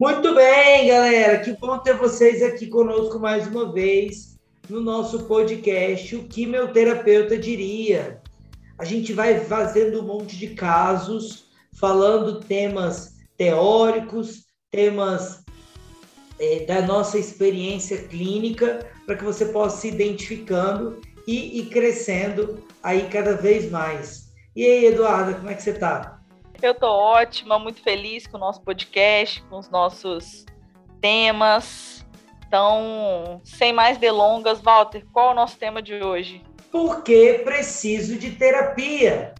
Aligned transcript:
Muito 0.00 0.32
bem, 0.32 0.86
galera. 0.86 1.40
Que 1.40 1.50
bom 1.58 1.76
ter 1.78 1.94
vocês 1.94 2.40
aqui 2.40 2.68
conosco 2.68 3.18
mais 3.18 3.48
uma 3.48 3.72
vez 3.72 4.38
no 4.70 4.80
nosso 4.80 5.24
podcast 5.24 6.14
O 6.14 6.28
que 6.28 6.46
meu 6.46 6.72
terapeuta 6.72 7.36
diria. 7.36 8.22
A 8.78 8.84
gente 8.84 9.12
vai 9.12 9.40
fazendo 9.40 10.00
um 10.00 10.06
monte 10.06 10.38
de 10.38 10.50
casos, 10.50 11.46
falando 11.80 12.38
temas 12.38 13.16
teóricos, 13.36 14.44
temas 14.70 15.44
é, 16.38 16.64
da 16.64 16.80
nossa 16.82 17.18
experiência 17.18 17.98
clínica, 18.04 18.86
para 19.04 19.16
que 19.16 19.24
você 19.24 19.46
possa 19.46 19.78
se 19.80 19.88
identificando 19.88 21.00
e 21.26 21.58
ir 21.58 21.70
crescendo 21.70 22.62
aí 22.84 23.08
cada 23.10 23.34
vez 23.34 23.68
mais. 23.68 24.28
E 24.54 24.64
aí, 24.64 24.86
Eduarda, 24.86 25.34
como 25.34 25.50
é 25.50 25.54
que 25.54 25.62
você 25.64 25.70
está? 25.70 26.17
Eu 26.60 26.74
tô 26.74 26.88
ótima, 26.88 27.56
muito 27.56 27.80
feliz 27.80 28.26
com 28.26 28.36
o 28.36 28.40
nosso 28.40 28.60
podcast, 28.62 29.40
com 29.44 29.58
os 29.60 29.70
nossos 29.70 30.44
temas. 31.00 32.04
Então, 32.48 33.40
sem 33.44 33.72
mais 33.72 33.96
delongas, 33.96 34.60
Walter, 34.60 35.06
qual 35.12 35.28
é 35.28 35.32
o 35.32 35.36
nosso 35.36 35.56
tema 35.56 35.80
de 35.80 35.94
hoje? 36.02 36.42
Por 36.72 37.04
que 37.04 37.34
preciso 37.44 38.18
de 38.18 38.32
terapia? 38.32 39.34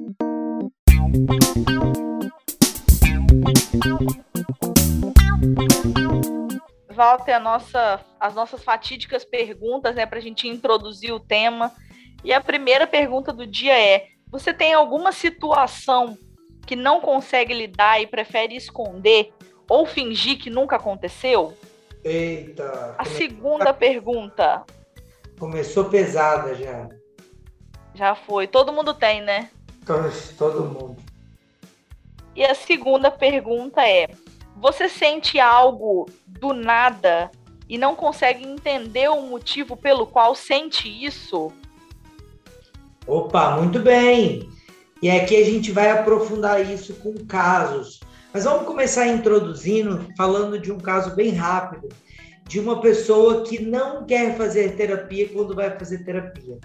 Walter, 6.93 7.41
nossa, 7.41 8.01
as 8.21 8.35
nossas 8.37 8.63
fatídicas 8.63 9.25
perguntas, 9.25 9.97
né, 9.97 10.07
para 10.07 10.19
a 10.19 10.23
gente 10.23 10.47
introduzir 10.47 11.13
o 11.13 11.19
tema. 11.19 11.73
E 12.23 12.33
a 12.33 12.41
primeira 12.41 12.87
pergunta 12.87 13.33
do 13.33 13.45
dia 13.45 13.77
é: 13.77 14.07
você 14.31 14.55
tem 14.55 14.73
alguma 14.73 15.11
situação 15.11 16.17
que 16.69 16.77
não 16.77 17.01
consegue 17.01 17.55
lidar 17.55 17.99
e 17.99 18.07
prefere 18.07 18.55
esconder 18.55 19.33
ou 19.67 19.87
fingir 19.87 20.39
que 20.39 20.51
nunca 20.51 20.77
aconteceu? 20.77 21.57
Eita. 22.05 22.95
A 22.99 23.07
segunda 23.07 23.73
pergunta. 23.73 24.67
Começou 25.39 25.87
pesada 25.87 26.55
já. 26.55 26.91
Já 27.95 28.15
foi. 28.15 28.47
Todo 28.47 28.71
mundo 28.71 28.93
tem, 28.93 29.23
né? 29.23 29.49
Todo 30.37 30.67
mundo. 30.67 31.03
E 32.37 32.45
a 32.45 32.55
segunda 32.55 33.11
pergunta 33.11 33.81
é: 33.89 34.11
você 34.55 34.91
sente 34.91 35.41
algo 35.41 36.05
do 36.27 36.53
nada 36.53 37.31
e 37.67 37.79
não 37.79 37.97
consegue 37.97 38.45
entender 38.45 39.09
o 39.09 39.23
motivo 39.23 39.75
pelo 39.75 40.07
qual 40.07 40.35
sente 40.35 40.87
isso? 40.87 41.51
Opa, 43.07 43.57
muito 43.57 43.81
bem. 43.81 44.58
E 45.01 45.11
aqui 45.11 45.37
a 45.37 45.45
gente 45.45 45.71
vai 45.71 45.91
aprofundar 45.91 46.61
isso 46.69 46.95
com 46.95 47.15
casos. 47.27 48.01
Mas 48.33 48.45
vamos 48.45 48.67
começar 48.67 49.07
introduzindo, 49.07 50.07
falando 50.17 50.59
de 50.59 50.73
um 50.73 50.79
caso 50.79 51.15
bem 51.15 51.31
rápido, 51.31 51.89
de 52.47 52.59
uma 52.59 52.81
pessoa 52.81 53.43
que 53.45 53.63
não 53.63 54.05
quer 54.05 54.37
fazer 54.37 54.77
terapia 54.77 55.29
quando 55.29 55.55
vai 55.55 55.71
fazer 55.79 56.05
terapia. 56.05 56.59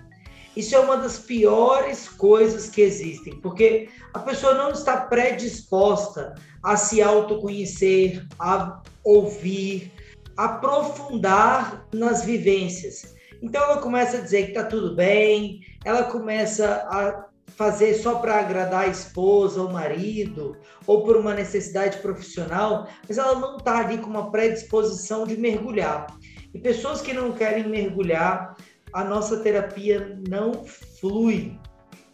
Isso 0.56 0.76
é 0.76 0.80
uma 0.80 0.98
das 0.98 1.18
piores 1.20 2.08
coisas 2.08 2.70
que 2.70 2.82
existem, 2.82 3.40
porque 3.40 3.90
a 4.14 4.20
pessoa 4.20 4.54
não 4.54 4.72
está 4.72 4.98
predisposta 4.98 6.36
a 6.62 6.76
se 6.78 7.02
autoconhecer, 7.02 8.26
a 8.40 8.82
ouvir, 9.04 9.92
aprofundar 10.38 11.88
nas 11.94 12.24
vivências. 12.24 13.16
Então 13.42 13.62
ela 13.64 13.78
começa 13.78 14.18
a 14.18 14.22
dizer 14.22 14.44
que 14.44 14.50
está 14.50 14.64
tudo 14.64 14.96
bem, 14.96 15.62
ela 15.84 16.04
começa 16.04 16.88
a 16.90 17.33
fazer 17.56 17.94
só 17.96 18.16
para 18.16 18.40
agradar 18.40 18.86
a 18.86 18.88
esposa 18.88 19.62
ou 19.62 19.72
marido, 19.72 20.58
ou 20.88 21.04
por 21.04 21.16
uma 21.16 21.34
necessidade 21.34 21.98
profissional, 22.00 22.88
mas 23.08 23.18
ela 23.18 23.40
não 23.40 23.58
está 23.58 23.80
ali 23.80 23.98
com 23.98 24.10
uma 24.10 24.32
predisposição 24.32 25.26
de 25.26 25.38
mergulhar. 25.38 26.08
E 26.54 26.60
pessoas 26.60 27.02
que 27.02 27.14
não 27.14 27.32
querem 27.32 27.68
mergulhar, 27.68 28.56
a 28.92 29.04
nossa 29.04 29.38
terapia 29.38 30.20
não 30.28 30.64
flui. 30.64 31.58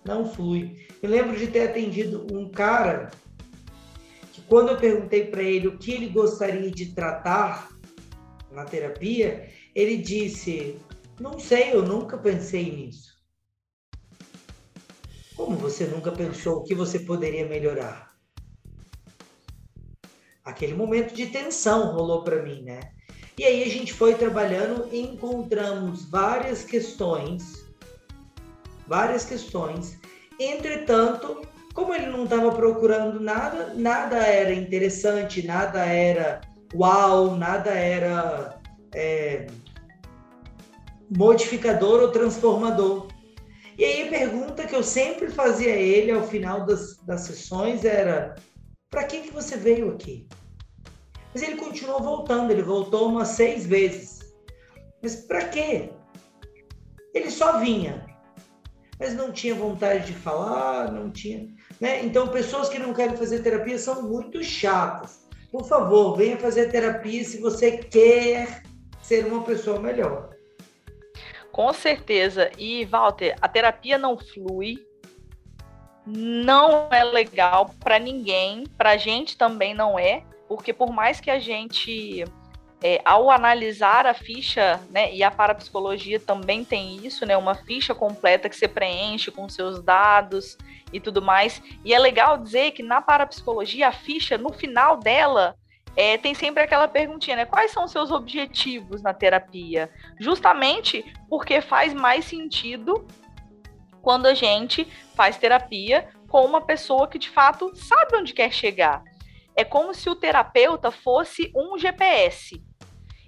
Não 0.06 0.26
flui. 0.26 0.88
Eu 1.02 1.10
lembro 1.10 1.38
de 1.38 1.48
ter 1.48 1.70
atendido 1.70 2.26
um 2.32 2.50
cara 2.50 3.12
que, 4.32 4.42
quando 4.42 4.70
eu 4.70 4.78
perguntei 4.78 5.26
para 5.26 5.44
ele 5.44 5.68
o 5.68 5.78
que 5.78 5.92
ele 5.92 6.08
gostaria 6.08 6.72
de 6.72 6.94
tratar 6.94 7.70
na 8.52 8.64
terapia, 8.64 9.50
ele 9.76 9.98
disse: 9.98 10.78
Não 11.20 11.38
sei, 11.38 11.74
eu 11.74 11.84
nunca 11.84 12.18
pensei 12.18 12.72
nisso. 12.72 13.19
Como 15.40 15.56
você 15.56 15.86
nunca 15.86 16.12
pensou 16.12 16.58
o 16.58 16.64
que 16.66 16.76
você 16.76 17.00
poderia 17.00 17.48
melhorar? 17.48 18.14
Aquele 20.44 20.74
momento 20.74 21.16
de 21.16 21.28
tensão 21.28 21.94
rolou 21.94 22.26
para 22.26 22.44
mim, 22.44 22.62
né? 22.62 22.82
E 23.38 23.46
aí 23.46 23.64
a 23.64 23.70
gente 23.70 23.94
foi 23.94 24.16
trabalhando 24.16 24.90
e 24.92 25.00
encontramos 25.00 26.04
várias 26.04 26.66
questões, 26.66 27.66
várias 28.86 29.24
questões. 29.24 29.98
Entretanto, 30.38 31.48
como 31.74 31.96
ele 31.96 32.08
não 32.08 32.26
estava 32.26 32.52
procurando 32.52 33.22
nada, 33.22 33.74
nada 33.76 34.18
era 34.18 34.54
interessante, 34.54 35.48
nada 35.48 35.86
era 35.86 36.42
uau, 36.76 37.38
nada 37.38 37.70
era 37.70 38.60
é, 38.94 39.48
modificador 41.10 42.02
ou 42.02 42.12
transformador. 42.12 43.08
E 43.80 43.86
aí 43.86 44.08
a 44.08 44.10
pergunta 44.10 44.68
que 44.68 44.76
eu 44.76 44.84
sempre 44.84 45.32
fazia 45.32 45.74
a 45.74 45.78
ele 45.78 46.12
ao 46.12 46.28
final 46.28 46.66
das, 46.66 46.98
das 46.98 47.22
sessões 47.22 47.86
era: 47.86 48.36
para 48.90 49.06
que, 49.06 49.22
que 49.22 49.32
você 49.32 49.56
veio 49.56 49.92
aqui? 49.92 50.28
Mas 51.34 51.42
ele 51.42 51.56
continuou 51.56 52.04
voltando, 52.04 52.52
ele 52.52 52.62
voltou 52.62 53.08
umas 53.08 53.30
seis 53.30 53.66
vezes. 53.66 54.20
Mas 55.02 55.16
para 55.16 55.48
quê? 55.48 55.92
Ele 57.14 57.32
só 57.32 57.58
vinha, 57.60 58.06
mas 59.00 59.16
não 59.16 59.32
tinha 59.32 59.56
vontade 59.56 60.08
de 60.08 60.14
falar, 60.14 60.92
não 60.92 61.10
tinha. 61.10 61.48
Né? 61.80 62.04
Então, 62.04 62.28
pessoas 62.28 62.68
que 62.68 62.78
não 62.78 62.94
querem 62.94 63.16
fazer 63.16 63.42
terapia 63.42 63.80
são 63.80 64.02
muito 64.02 64.44
chatas. 64.44 65.22
Por 65.54 65.66
favor, 65.66 66.18
venha 66.18 66.38
fazer 66.38 66.70
terapia 66.70 67.24
se 67.24 67.40
você 67.40 67.78
quer 67.78 68.62
ser 69.02 69.26
uma 69.26 69.42
pessoa 69.42 69.80
melhor. 69.80 70.38
Com 71.60 71.74
certeza. 71.74 72.50
E, 72.58 72.86
Walter, 72.86 73.36
a 73.42 73.48
terapia 73.50 73.98
não 73.98 74.18
flui, 74.18 74.78
não 76.08 76.88
é 76.90 77.04
legal 77.04 77.76
para 77.82 78.00
ninguém, 78.00 78.64
para 78.78 78.92
a 78.92 78.98
gente 78.98 79.38
também 79.38 79.74
não 79.74 80.00
é, 80.00 80.24
porque 80.48 80.72
por 80.72 80.90
mais 80.90 81.20
que 81.20 81.30
a 81.30 81.38
gente, 81.38 82.24
é, 82.82 83.02
ao 83.04 83.30
analisar 83.30 84.06
a 84.06 84.14
ficha, 84.14 84.80
né, 84.90 85.14
e 85.14 85.22
a 85.22 85.30
parapsicologia 85.30 86.18
também 86.18 86.64
tem 86.64 87.06
isso, 87.06 87.26
né, 87.26 87.36
uma 87.36 87.56
ficha 87.56 87.94
completa 87.94 88.48
que 88.48 88.56
você 88.56 88.66
preenche 88.70 89.30
com 89.30 89.50
seus 89.50 89.84
dados 89.84 90.58
e 90.94 91.00
tudo 91.02 91.22
mais, 91.22 91.62
e 91.84 91.94
é 91.94 92.00
legal 92.00 92.38
dizer 92.38 92.72
que 92.72 92.82
na 92.82 93.02
parapsicologia 93.02 93.90
a 93.90 93.92
ficha, 93.92 94.38
no 94.38 94.54
final 94.54 94.96
dela, 94.96 95.58
é, 95.96 96.18
tem 96.18 96.34
sempre 96.34 96.64
aquela 96.64 96.88
perguntinha, 96.88 97.38
né? 97.38 97.46
Quais 97.46 97.72
são 97.72 97.86
os 97.86 97.92
seus 97.92 98.12
objetivos 98.12 99.02
na 99.02 99.14
terapia? 99.14 99.92
Justamente 100.20 101.06
porque 101.30 101.62
faz 101.62 101.94
mais 101.94 102.26
sentido 102.26 103.06
quando 104.02 104.26
a 104.26 104.34
gente 104.34 104.86
faz 105.16 105.38
terapia 105.38 106.10
com 106.28 106.46
uma 106.46 106.62
pessoa 106.62 107.08
que 107.08 107.20
de 107.20 107.30
fato 107.30 107.76
sabe 107.76 108.18
onde 108.18 108.34
quer 108.34 108.52
chegar. 108.52 109.04
É 109.56 109.64
como 109.64 109.94
se 109.94 110.10
o 110.10 110.16
terapeuta 110.16 110.90
fosse 110.92 111.52
um 111.56 111.78
GPS. 111.78 112.64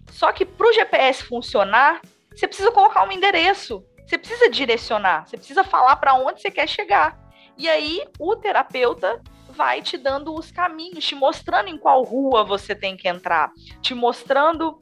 Só 0.10 0.32
que 0.32 0.46
para 0.46 0.68
o 0.68 0.74
GPS 0.74 1.24
funcionar, 1.24 2.02
você 2.34 2.48
precisa 2.48 2.72
colocar 2.72 3.08
um 3.08 3.12
endereço, 3.12 3.84
você 4.06 4.18
precisa 4.18 4.50
direcionar, 4.50 5.28
você 5.28 5.38
precisa 5.38 5.64
falar 5.64 5.96
para 5.98 6.14
onde 6.14 6.42
você 6.42 6.52
quer 6.52 6.68
chegar. 6.68 7.20
E 7.58 7.70
aí 7.70 8.08
o 8.20 8.36
terapeuta 8.36 9.22
vai 9.52 9.82
te 9.82 9.98
dando 9.98 10.34
os 10.34 10.52
caminhos, 10.52 11.06
te 11.06 11.16
mostrando 11.16 11.70
em 11.70 11.78
qual 11.78 12.04
rua 12.04 12.44
você 12.44 12.74
tem 12.74 12.98
que 12.98 13.08
entrar, 13.08 13.52
te 13.82 13.94
mostrando 13.94 14.80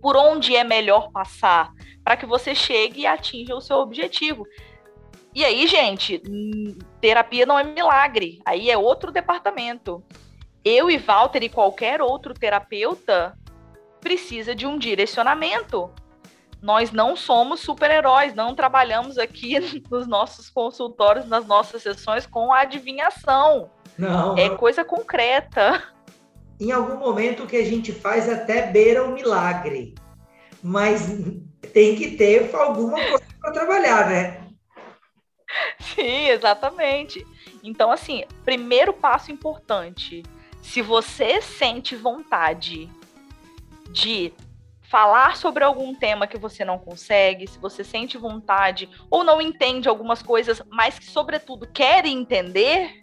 por 0.00 0.16
onde 0.16 0.54
é 0.54 0.64
melhor 0.64 1.10
passar, 1.10 1.72
para 2.04 2.16
que 2.16 2.26
você 2.26 2.54
chegue 2.54 3.02
e 3.02 3.06
atinja 3.06 3.54
o 3.54 3.60
seu 3.60 3.76
objetivo. 3.78 4.46
E 5.34 5.44
aí, 5.44 5.66
gente, 5.66 6.22
terapia 7.00 7.46
não 7.46 7.58
é 7.58 7.64
milagre, 7.64 8.40
aí 8.44 8.70
é 8.70 8.76
outro 8.76 9.10
departamento. 9.10 10.04
Eu 10.64 10.90
e 10.90 10.98
Walter 10.98 11.42
e 11.42 11.48
qualquer 11.48 12.02
outro 12.02 12.34
terapeuta 12.34 13.36
precisa 14.00 14.54
de 14.54 14.66
um 14.66 14.76
direcionamento 14.76 15.90
nós 16.62 16.92
não 16.92 17.16
somos 17.16 17.60
super-heróis, 17.60 18.34
não 18.34 18.54
trabalhamos 18.54 19.18
aqui 19.18 19.58
nos 19.90 20.06
nossos 20.06 20.48
consultórios, 20.48 21.26
nas 21.26 21.44
nossas 21.44 21.82
sessões 21.82 22.24
com 22.24 22.52
adivinhação. 22.52 23.68
Não. 23.98 24.38
É 24.38 24.48
coisa 24.50 24.84
concreta. 24.84 25.82
Em 26.60 26.70
algum 26.70 26.96
momento 26.96 27.42
o 27.42 27.46
que 27.46 27.56
a 27.56 27.64
gente 27.64 27.92
faz 27.92 28.28
até 28.28 28.70
beira 28.70 29.04
o 29.04 29.12
milagre. 29.12 29.94
Mas 30.62 31.08
tem 31.72 31.96
que 31.96 32.16
ter 32.16 32.54
alguma 32.54 32.94
coisa 32.96 33.24
para 33.40 33.52
trabalhar, 33.52 34.08
né? 34.08 34.40
Sim, 35.80 36.28
exatamente. 36.28 37.26
Então, 37.62 37.90
assim, 37.90 38.24
primeiro 38.44 38.92
passo 38.92 39.32
importante: 39.32 40.22
Se 40.62 40.80
você 40.80 41.42
sente 41.42 41.96
vontade 41.96 42.88
de 43.90 44.32
falar 44.92 45.38
sobre 45.38 45.64
algum 45.64 45.94
tema 45.94 46.26
que 46.26 46.36
você 46.36 46.66
não 46.66 46.78
consegue, 46.78 47.46
se 47.46 47.58
você 47.58 47.82
sente 47.82 48.18
vontade 48.18 48.90
ou 49.10 49.24
não 49.24 49.40
entende 49.40 49.88
algumas 49.88 50.22
coisas, 50.22 50.60
mas 50.68 50.98
que, 50.98 51.06
sobretudo, 51.06 51.66
quer 51.66 52.04
entender, 52.04 53.00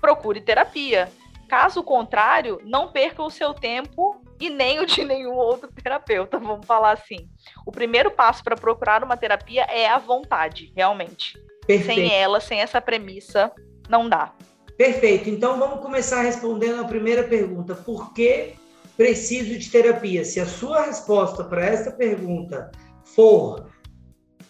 procure 0.00 0.40
terapia. 0.40 1.08
Caso 1.48 1.84
contrário, 1.84 2.60
não 2.64 2.88
perca 2.88 3.22
o 3.22 3.30
seu 3.30 3.54
tempo 3.54 4.20
e 4.40 4.50
nem 4.50 4.80
o 4.80 4.86
de 4.86 5.04
nenhum 5.04 5.34
outro 5.34 5.70
terapeuta, 5.72 6.36
vamos 6.36 6.66
falar 6.66 6.94
assim. 6.94 7.28
O 7.64 7.70
primeiro 7.70 8.10
passo 8.10 8.42
para 8.42 8.56
procurar 8.56 9.04
uma 9.04 9.16
terapia 9.16 9.62
é 9.70 9.88
a 9.88 9.98
vontade, 9.98 10.72
realmente. 10.74 11.40
Perfeito. 11.64 12.00
Sem 12.00 12.12
ela, 12.12 12.40
sem 12.40 12.60
essa 12.60 12.80
premissa, 12.80 13.52
não 13.88 14.08
dá. 14.08 14.32
Perfeito. 14.76 15.30
Então 15.30 15.60
vamos 15.60 15.80
começar 15.80 16.22
respondendo 16.22 16.80
a 16.80 16.88
primeira 16.88 17.22
pergunta. 17.22 17.76
Por 17.76 18.12
que 18.12 18.56
preciso 19.00 19.58
de 19.58 19.70
terapia? 19.70 20.26
Se 20.26 20.38
a 20.40 20.44
sua 20.44 20.82
resposta 20.82 21.42
para 21.42 21.64
esta 21.64 21.90
pergunta 21.90 22.70
for 23.02 23.66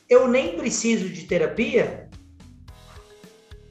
eu 0.09 0.27
nem 0.27 0.57
preciso 0.57 1.09
de 1.09 1.23
terapia, 1.23 2.11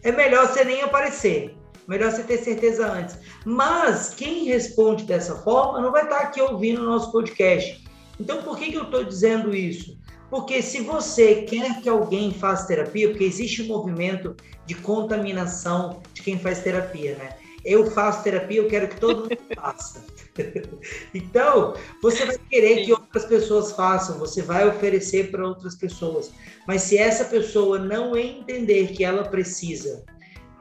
é 0.01 0.11
melhor 0.13 0.47
você 0.47 0.63
nem 0.63 0.81
aparecer. 0.81 1.53
Melhor 1.85 2.09
você 2.09 2.23
ter 2.23 2.37
certeza 2.37 2.89
antes. 2.89 3.19
Mas 3.43 4.13
quem 4.13 4.45
responde 4.45 5.03
dessa 5.03 5.35
forma 5.39 5.81
não 5.81 5.91
vai 5.91 6.03
estar 6.03 6.19
aqui 6.19 6.39
ouvindo 6.39 6.81
o 6.81 6.85
nosso 6.85 7.11
podcast. 7.11 7.83
Então, 8.17 8.41
por 8.41 8.57
que, 8.57 8.71
que 8.71 8.77
eu 8.77 8.83
estou 8.83 9.03
dizendo 9.03 9.53
isso? 9.53 9.99
Porque 10.29 10.61
se 10.61 10.79
você 10.79 11.41
quer 11.41 11.81
que 11.81 11.89
alguém 11.89 12.31
faça 12.31 12.67
terapia, 12.67 13.09
porque 13.09 13.25
existe 13.25 13.63
um 13.63 13.67
movimento 13.67 14.33
de 14.65 14.75
contaminação 14.75 16.01
de 16.13 16.21
quem 16.21 16.39
faz 16.39 16.63
terapia, 16.63 17.15
né? 17.15 17.35
Eu 17.65 17.91
faço 17.91 18.23
terapia, 18.23 18.61
eu 18.61 18.69
quero 18.69 18.87
que 18.87 18.97
todo 18.97 19.23
mundo 19.23 19.37
faça. 19.59 20.19
então, 21.13 21.73
você 22.01 22.25
vai 22.25 22.37
querer 22.49 22.79
Sim. 22.79 22.85
que 22.85 22.93
outras 22.93 23.25
pessoas 23.25 23.71
façam, 23.73 24.17
você 24.19 24.41
vai 24.41 24.67
oferecer 24.67 25.31
para 25.31 25.47
outras 25.47 25.75
pessoas. 25.75 26.31
Mas 26.67 26.83
se 26.83 26.97
essa 26.97 27.25
pessoa 27.25 27.79
não 27.79 28.15
entender 28.15 28.93
que 28.93 29.03
ela 29.03 29.23
precisa 29.23 30.03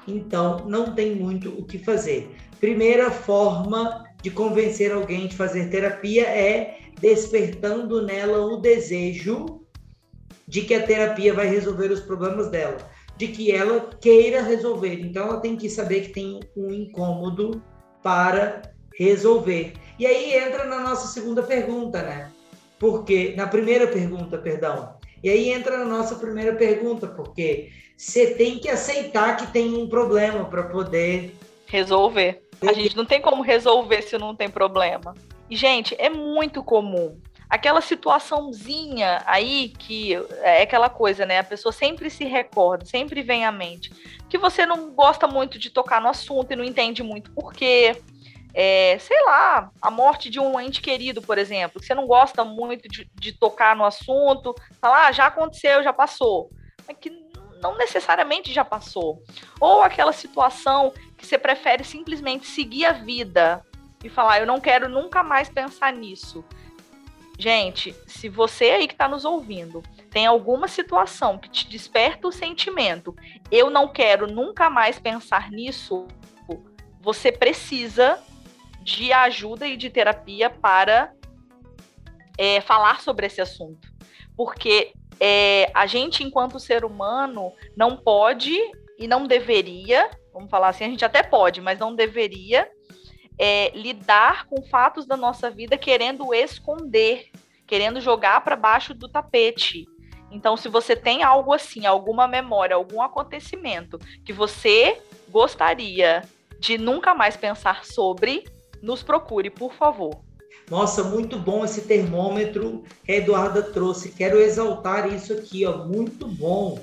então 0.08 0.66
não 0.66 0.94
tem 0.94 1.14
muito 1.14 1.50
o 1.50 1.64
que 1.64 1.78
fazer. 1.78 2.30
Primeira 2.58 3.10
forma 3.10 4.04
de 4.22 4.30
convencer 4.30 4.92
alguém 4.92 5.28
de 5.28 5.36
fazer 5.36 5.70
terapia 5.70 6.26
é 6.26 6.78
despertando 7.00 8.04
nela 8.04 8.40
o 8.40 8.56
desejo 8.56 9.60
de 10.46 10.62
que 10.62 10.74
a 10.74 10.84
terapia 10.84 11.34
vai 11.34 11.46
resolver 11.46 11.92
os 11.92 12.00
problemas 12.00 12.48
dela, 12.48 12.78
de 13.16 13.28
que 13.28 13.52
ela 13.52 13.90
queira 14.00 14.42
resolver. 14.42 15.00
Então 15.00 15.28
ela 15.28 15.40
tem 15.40 15.56
que 15.56 15.68
saber 15.68 16.06
que 16.06 16.14
tem 16.14 16.40
um 16.56 16.72
incômodo 16.72 17.62
para 18.02 18.62
resolver. 18.98 19.74
E 19.98 20.06
aí 20.06 20.34
entra 20.34 20.64
na 20.64 20.80
nossa 20.80 21.06
segunda 21.06 21.42
pergunta, 21.42 22.02
né? 22.02 22.32
Porque 22.78 23.34
na 23.36 23.46
primeira 23.46 23.86
pergunta, 23.86 24.36
perdão. 24.36 24.96
E 25.22 25.30
aí 25.30 25.50
entra 25.50 25.78
na 25.78 25.84
nossa 25.84 26.16
primeira 26.16 26.54
pergunta, 26.54 27.06
porque 27.06 27.70
você 27.96 28.34
tem 28.34 28.58
que 28.58 28.68
aceitar 28.68 29.36
que 29.36 29.46
tem 29.48 29.74
um 29.74 29.88
problema 29.88 30.44
para 30.44 30.64
poder 30.64 31.34
resolver. 31.66 32.42
A 32.62 32.72
gente 32.72 32.96
não 32.96 33.04
tem 33.04 33.20
como 33.20 33.42
resolver 33.42 34.02
se 34.02 34.18
não 34.18 34.34
tem 34.34 34.48
problema. 34.48 35.14
E, 35.48 35.56
gente, 35.56 35.94
é 35.98 36.10
muito 36.10 36.62
comum. 36.62 37.18
Aquela 37.48 37.80
situaçãozinha 37.80 39.22
aí 39.24 39.72
que 39.78 40.14
é 40.42 40.62
aquela 40.62 40.90
coisa, 40.90 41.24
né? 41.24 41.38
A 41.38 41.44
pessoa 41.44 41.72
sempre 41.72 42.10
se 42.10 42.24
recorda, 42.24 42.84
sempre 42.84 43.22
vem 43.22 43.44
à 43.44 43.50
mente. 43.50 43.90
Que 44.28 44.36
você 44.36 44.66
não 44.66 44.90
gosta 44.90 45.26
muito 45.26 45.58
de 45.58 45.70
tocar 45.70 46.00
no 46.00 46.08
assunto 46.08 46.52
e 46.52 46.56
não 46.56 46.64
entende 46.64 47.02
muito 47.02 47.30
por 47.30 47.54
quê. 47.54 47.96
É, 48.60 48.98
sei 48.98 49.22
lá, 49.22 49.70
a 49.80 49.88
morte 49.88 50.28
de 50.28 50.40
um 50.40 50.58
ente 50.58 50.80
querido, 50.80 51.22
por 51.22 51.38
exemplo, 51.38 51.80
que 51.80 51.86
você 51.86 51.94
não 51.94 52.08
gosta 52.08 52.44
muito 52.44 52.88
de, 52.88 53.08
de 53.14 53.32
tocar 53.32 53.76
no 53.76 53.84
assunto, 53.84 54.52
falar, 54.80 55.06
ah, 55.06 55.12
já 55.12 55.26
aconteceu, 55.26 55.80
já 55.80 55.92
passou. 55.92 56.50
É 56.88 56.92
que 56.92 57.08
não 57.62 57.76
necessariamente 57.76 58.52
já 58.52 58.64
passou. 58.64 59.22
Ou 59.60 59.80
aquela 59.80 60.12
situação 60.12 60.92
que 61.16 61.24
você 61.24 61.38
prefere 61.38 61.84
simplesmente 61.84 62.48
seguir 62.48 62.86
a 62.86 62.92
vida 62.92 63.64
e 64.02 64.08
falar, 64.08 64.40
eu 64.40 64.46
não 64.46 64.60
quero 64.60 64.88
nunca 64.88 65.22
mais 65.22 65.48
pensar 65.48 65.92
nisso. 65.92 66.44
Gente, 67.38 67.94
se 68.08 68.28
você 68.28 68.70
aí 68.70 68.88
que 68.88 68.94
está 68.94 69.06
nos 69.06 69.24
ouvindo 69.24 69.84
tem 70.10 70.26
alguma 70.26 70.66
situação 70.66 71.38
que 71.38 71.48
te 71.48 71.68
desperta 71.68 72.26
o 72.26 72.32
sentimento, 72.32 73.14
eu 73.52 73.70
não 73.70 73.86
quero 73.86 74.26
nunca 74.26 74.68
mais 74.68 74.98
pensar 74.98 75.48
nisso, 75.52 76.08
você 77.00 77.30
precisa 77.30 78.18
de 78.88 79.12
ajuda 79.12 79.66
e 79.66 79.76
de 79.76 79.90
terapia 79.90 80.48
para 80.48 81.12
é, 82.38 82.62
falar 82.62 83.02
sobre 83.02 83.26
esse 83.26 83.38
assunto. 83.38 83.86
Porque 84.34 84.92
é, 85.20 85.70
a 85.74 85.86
gente, 85.86 86.24
enquanto 86.24 86.58
ser 86.58 86.86
humano, 86.86 87.52
não 87.76 87.98
pode 87.98 88.56
e 88.98 89.06
não 89.06 89.26
deveria, 89.26 90.10
vamos 90.32 90.48
falar 90.48 90.68
assim, 90.68 90.84
a 90.84 90.88
gente 90.88 91.04
até 91.04 91.22
pode, 91.22 91.60
mas 91.60 91.78
não 91.78 91.94
deveria 91.94 92.66
é, 93.38 93.70
lidar 93.76 94.46
com 94.46 94.62
fatos 94.62 95.04
da 95.04 95.18
nossa 95.18 95.50
vida 95.50 95.76
querendo 95.76 96.32
esconder, 96.32 97.30
querendo 97.66 98.00
jogar 98.00 98.42
para 98.42 98.56
baixo 98.56 98.94
do 98.94 99.06
tapete. 99.06 99.86
Então, 100.30 100.56
se 100.56 100.68
você 100.68 100.96
tem 100.96 101.22
algo 101.22 101.52
assim, 101.52 101.84
alguma 101.84 102.26
memória, 102.26 102.74
algum 102.74 103.02
acontecimento 103.02 103.98
que 104.24 104.32
você 104.32 104.98
gostaria 105.28 106.22
de 106.58 106.78
nunca 106.78 107.14
mais 107.14 107.36
pensar 107.36 107.84
sobre, 107.84 108.44
nos 108.82 109.02
procure, 109.02 109.50
por 109.50 109.72
favor. 109.74 110.20
Nossa, 110.70 111.02
muito 111.02 111.38
bom 111.38 111.64
esse 111.64 111.82
termômetro 111.82 112.82
que 113.04 113.12
a 113.12 113.16
Eduarda 113.16 113.62
trouxe. 113.62 114.10
Quero 114.10 114.38
exaltar 114.38 115.12
isso 115.12 115.32
aqui, 115.32 115.64
ó, 115.64 115.84
muito 115.84 116.26
bom. 116.26 116.78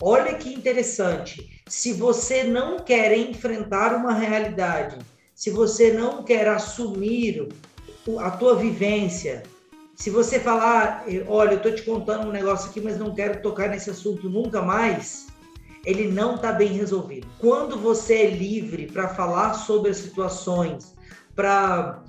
Olha 0.00 0.34
que 0.34 0.52
interessante. 0.52 1.62
Se 1.66 1.92
você 1.92 2.44
não 2.44 2.78
quer 2.78 3.16
enfrentar 3.16 3.94
uma 3.94 4.12
realidade, 4.12 4.98
se 5.34 5.50
você 5.50 5.92
não 5.92 6.22
quer 6.22 6.48
assumir 6.48 7.48
a 8.18 8.30
tua 8.30 8.54
vivência, 8.54 9.42
se 9.94 10.10
você 10.10 10.38
falar, 10.38 11.04
olha, 11.26 11.54
eu 11.54 11.62
tô 11.62 11.70
te 11.70 11.82
contando 11.82 12.28
um 12.28 12.32
negócio 12.32 12.70
aqui, 12.70 12.80
mas 12.80 12.98
não 12.98 13.14
quero 13.14 13.40
tocar 13.42 13.68
nesse 13.68 13.90
assunto 13.90 14.28
nunca 14.28 14.62
mais, 14.62 15.26
ele 15.84 16.08
não 16.08 16.36
está 16.36 16.52
bem 16.52 16.68
resolvido. 16.68 17.26
Quando 17.38 17.78
você 17.78 18.14
é 18.14 18.30
livre 18.30 18.86
para 18.86 19.08
falar 19.08 19.54
sobre 19.54 19.90
as 19.90 19.98
situações, 19.98 20.95
para 21.36 22.02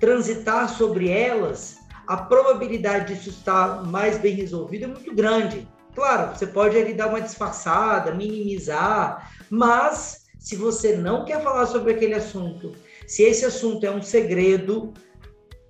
transitar 0.00 0.68
sobre 0.68 1.10
elas, 1.10 1.76
a 2.06 2.16
probabilidade 2.16 3.14
disso 3.14 3.30
estar 3.30 3.84
mais 3.84 4.16
bem 4.18 4.34
resolvido 4.34 4.84
é 4.84 4.88
muito 4.88 5.14
grande. 5.14 5.68
Claro, 5.94 6.36
você 6.36 6.46
pode 6.46 6.76
ali 6.76 6.94
dar 6.94 7.08
uma 7.08 7.20
disfarçada, 7.20 8.14
minimizar, 8.14 9.32
mas 9.50 10.24
se 10.38 10.56
você 10.56 10.96
não 10.96 11.24
quer 11.24 11.42
falar 11.42 11.66
sobre 11.66 11.92
aquele 11.92 12.14
assunto, 12.14 12.72
se 13.06 13.22
esse 13.22 13.44
assunto 13.44 13.84
é 13.84 13.90
um 13.90 14.02
segredo, 14.02 14.92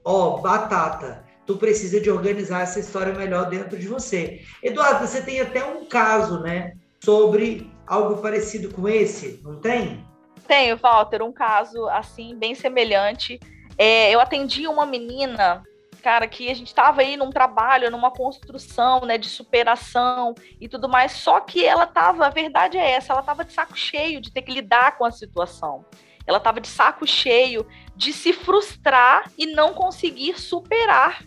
ó, 0.05 0.39
batata, 0.39 1.25
tu 1.47 1.57
precisa 1.57 2.01
de 2.01 2.11
organizar 2.11 2.63
essa 2.63 2.81
história 2.81 3.13
melhor 3.13 3.49
dentro 3.49 3.79
de 3.79 3.87
você. 3.87 4.41
Eduardo, 4.63 5.07
você 5.07 5.21
tem 5.21 5.41
até 5.41 5.65
um 5.65 5.87
caso, 5.87 6.41
né, 6.41 6.73
sobre 7.03 7.71
algo 7.87 8.21
parecido 8.23 8.73
com 8.75 8.89
esse, 8.89 9.41
não 9.45 9.61
tem? 9.61 10.05
Tenho, 10.47 10.77
Walter, 10.77 11.23
um 11.23 11.33
caso 11.33 11.89
assim 11.89 12.37
bem 12.37 12.55
semelhante 12.55 13.41
é, 13.77 14.11
eu 14.15 14.21
atendi 14.21 14.67
uma 14.69 14.87
menina, 14.87 15.63
cara, 16.03 16.29
que 16.29 16.49
a 16.49 16.55
gente 16.55 16.69
estava 16.69 17.01
aí 17.01 17.17
num 17.17 17.31
trabalho, 17.31 17.91
numa 17.91 18.11
construção, 18.11 19.01
né, 19.01 19.19
de 19.19 19.29
superação 19.29 20.35
e 20.61 20.69
tudo 20.69 20.89
mais, 20.89 21.13
só 21.13 21.41
que 21.41 21.65
ela 21.65 21.87
tava, 21.87 22.27
a 22.27 22.31
verdade 22.31 22.79
é 22.79 22.93
essa, 22.93 23.13
ela 23.13 23.23
tava 23.23 23.45
de 23.45 23.53
saco 23.53 23.77
cheio 23.77 24.21
de 24.21 24.33
ter 24.33 24.43
que 24.43 24.53
lidar 24.53 24.97
com 24.97 25.05
a 25.05 25.11
situação. 25.11 25.85
Ela 26.27 26.41
tava 26.41 26.61
de 26.61 26.69
saco 26.69 27.07
cheio 27.07 27.67
de 27.95 28.13
se 28.13 28.33
frustrar 28.33 29.31
e 29.37 29.47
não 29.47 29.75
conseguir 29.75 30.39
superar. 30.39 31.23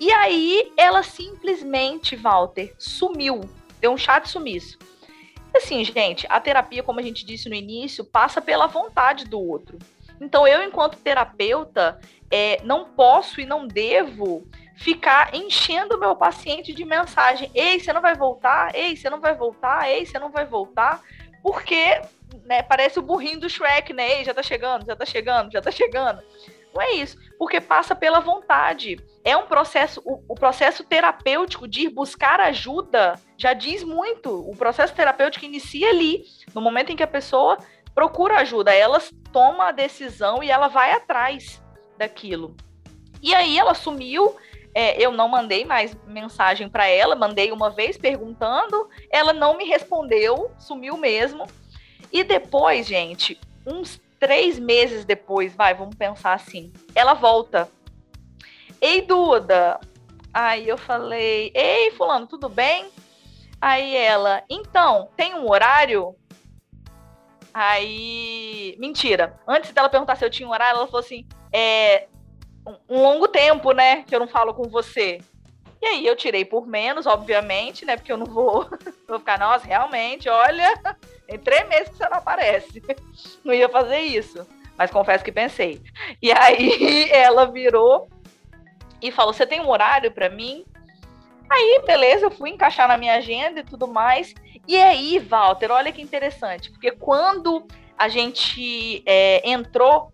E 0.00 0.12
aí 0.12 0.72
ela 0.76 1.02
simplesmente, 1.02 2.14
Walter, 2.14 2.72
sumiu, 2.78 3.40
deu 3.80 3.90
um 3.90 3.96
de 3.96 4.28
sumiço. 4.28 4.78
Assim, 5.58 5.84
gente, 5.84 6.26
a 6.30 6.40
terapia, 6.40 6.82
como 6.82 7.00
a 7.00 7.02
gente 7.02 7.26
disse 7.26 7.48
no 7.48 7.54
início, 7.54 8.04
passa 8.04 8.40
pela 8.40 8.66
vontade 8.66 9.24
do 9.24 9.40
outro. 9.40 9.78
Então, 10.20 10.46
eu, 10.46 10.62
enquanto 10.62 10.98
terapeuta, 10.98 12.00
é, 12.30 12.60
não 12.62 12.84
posso 12.84 13.40
e 13.40 13.46
não 13.46 13.66
devo 13.66 14.46
ficar 14.76 15.34
enchendo 15.34 15.96
o 15.96 16.00
meu 16.00 16.14
paciente 16.14 16.72
de 16.72 16.84
mensagem: 16.84 17.50
ei, 17.54 17.78
você 17.78 17.92
não 17.92 18.00
vai 18.00 18.14
voltar? 18.14 18.74
Ei, 18.74 18.96
você 18.96 19.10
não 19.10 19.20
vai 19.20 19.34
voltar? 19.34 19.88
Ei, 19.88 20.06
você 20.06 20.18
não 20.18 20.30
vai 20.30 20.46
voltar? 20.46 21.02
Porque 21.42 22.00
né, 22.44 22.62
parece 22.62 22.98
o 22.98 23.02
burrinho 23.02 23.40
do 23.40 23.50
Shrek, 23.50 23.92
né? 23.92 24.18
Ei, 24.18 24.24
já 24.24 24.34
tá 24.34 24.42
chegando, 24.42 24.86
já 24.86 24.96
tá 24.96 25.04
chegando, 25.04 25.52
já 25.52 25.60
tá 25.60 25.70
chegando. 25.70 26.22
Não 26.74 26.82
é 26.82 26.92
isso, 26.92 27.16
porque 27.38 27.60
passa 27.60 27.94
pela 27.94 28.20
vontade. 28.20 28.98
É 29.24 29.36
um 29.36 29.46
processo, 29.46 30.00
o, 30.04 30.22
o, 30.28 30.34
processo 30.34 30.84
terapêutico 30.84 31.66
de 31.66 31.82
ir 31.82 31.88
buscar 31.88 32.40
ajuda 32.40 33.14
já 33.36 33.52
diz 33.52 33.82
muito. 33.82 34.30
O 34.48 34.56
processo 34.56 34.94
terapêutico 34.94 35.44
inicia 35.44 35.90
ali, 35.90 36.24
no 36.54 36.60
momento 36.60 36.92
em 36.92 36.96
que 36.96 37.02
a 37.02 37.08
pessoa 37.08 37.58
procura 37.94 38.38
ajuda. 38.38 38.72
Elas 38.72 39.12
toma 39.32 39.68
a 39.68 39.72
decisão 39.72 40.42
e 40.42 40.50
ela 40.50 40.68
vai 40.68 40.92
atrás 40.92 41.62
daquilo. 41.96 42.56
E 43.22 43.34
aí 43.34 43.58
ela 43.58 43.74
sumiu. 43.74 44.36
É, 44.74 45.02
eu 45.02 45.10
não 45.10 45.28
mandei 45.28 45.64
mais 45.64 45.96
mensagem 46.06 46.68
para 46.68 46.86
ela, 46.86 47.16
mandei 47.16 47.50
uma 47.50 47.70
vez 47.70 47.96
perguntando, 47.96 48.88
ela 49.10 49.32
não 49.32 49.56
me 49.56 49.64
respondeu, 49.64 50.52
sumiu 50.58 50.96
mesmo. 50.96 51.46
E 52.12 52.22
depois, 52.22 52.86
gente, 52.86 53.40
uns 53.66 54.00
três 54.18 54.58
meses 54.58 55.04
depois, 55.04 55.54
vai, 55.54 55.74
vamos 55.74 55.94
pensar 55.94 56.34
assim, 56.34 56.72
ela 56.94 57.14
volta. 57.14 57.68
Ei, 58.80 59.02
Duda. 59.02 59.80
Aí 60.32 60.68
eu 60.68 60.76
falei, 60.76 61.50
ei, 61.54 61.90
fulano, 61.92 62.26
tudo 62.26 62.48
bem? 62.48 62.90
Aí 63.60 63.96
ela, 63.96 64.42
então, 64.48 65.08
tem 65.16 65.34
um 65.34 65.50
horário? 65.50 66.14
Aí, 67.52 68.76
mentira. 68.78 69.38
Antes 69.46 69.72
dela 69.72 69.88
perguntar 69.88 70.16
se 70.16 70.24
eu 70.24 70.30
tinha 70.30 70.48
um 70.48 70.52
horário, 70.52 70.78
ela 70.78 70.86
falou 70.86 71.00
assim, 71.00 71.26
é, 71.52 72.06
um 72.88 73.02
longo 73.02 73.26
tempo, 73.26 73.72
né, 73.72 74.02
que 74.02 74.14
eu 74.14 74.20
não 74.20 74.28
falo 74.28 74.54
com 74.54 74.64
você. 74.64 75.20
E 75.80 75.86
aí 75.86 76.06
eu 76.06 76.16
tirei 76.16 76.44
por 76.44 76.66
menos, 76.66 77.06
obviamente, 77.06 77.84
né, 77.84 77.96
porque 77.96 78.12
eu 78.12 78.16
não 78.16 78.26
vou, 78.26 78.68
vou 79.08 79.18
ficar, 79.18 79.38
nossa, 79.38 79.66
realmente, 79.66 80.28
olha, 80.28 80.72
tem 81.28 81.38
três 81.38 81.68
meses 81.68 81.90
que 81.90 81.96
você 81.96 82.08
não 82.08 82.16
aparece. 82.16 82.82
Não 83.44 83.52
ia 83.52 83.68
fazer 83.68 83.98
isso. 83.98 84.46
Mas 84.78 84.90
confesso 84.90 85.22
que 85.22 85.30
pensei. 85.30 85.82
E 86.22 86.32
aí 86.32 87.10
ela 87.12 87.44
virou 87.44 88.08
e 89.02 89.12
falou: 89.12 89.34
Você 89.34 89.46
tem 89.46 89.60
um 89.60 89.68
horário 89.68 90.10
para 90.10 90.30
mim? 90.30 90.64
Aí, 91.50 91.82
beleza, 91.86 92.26
eu 92.26 92.30
fui 92.30 92.50
encaixar 92.50 92.88
na 92.88 92.96
minha 92.96 93.14
agenda 93.16 93.60
e 93.60 93.64
tudo 93.64 93.86
mais. 93.86 94.34
E 94.66 94.76
aí, 94.76 95.18
Walter, 95.18 95.70
olha 95.70 95.92
que 95.92 96.02
interessante, 96.02 96.70
porque 96.70 96.90
quando 96.92 97.66
a 97.96 98.08
gente 98.08 99.02
é, 99.06 99.48
entrou, 99.48 100.12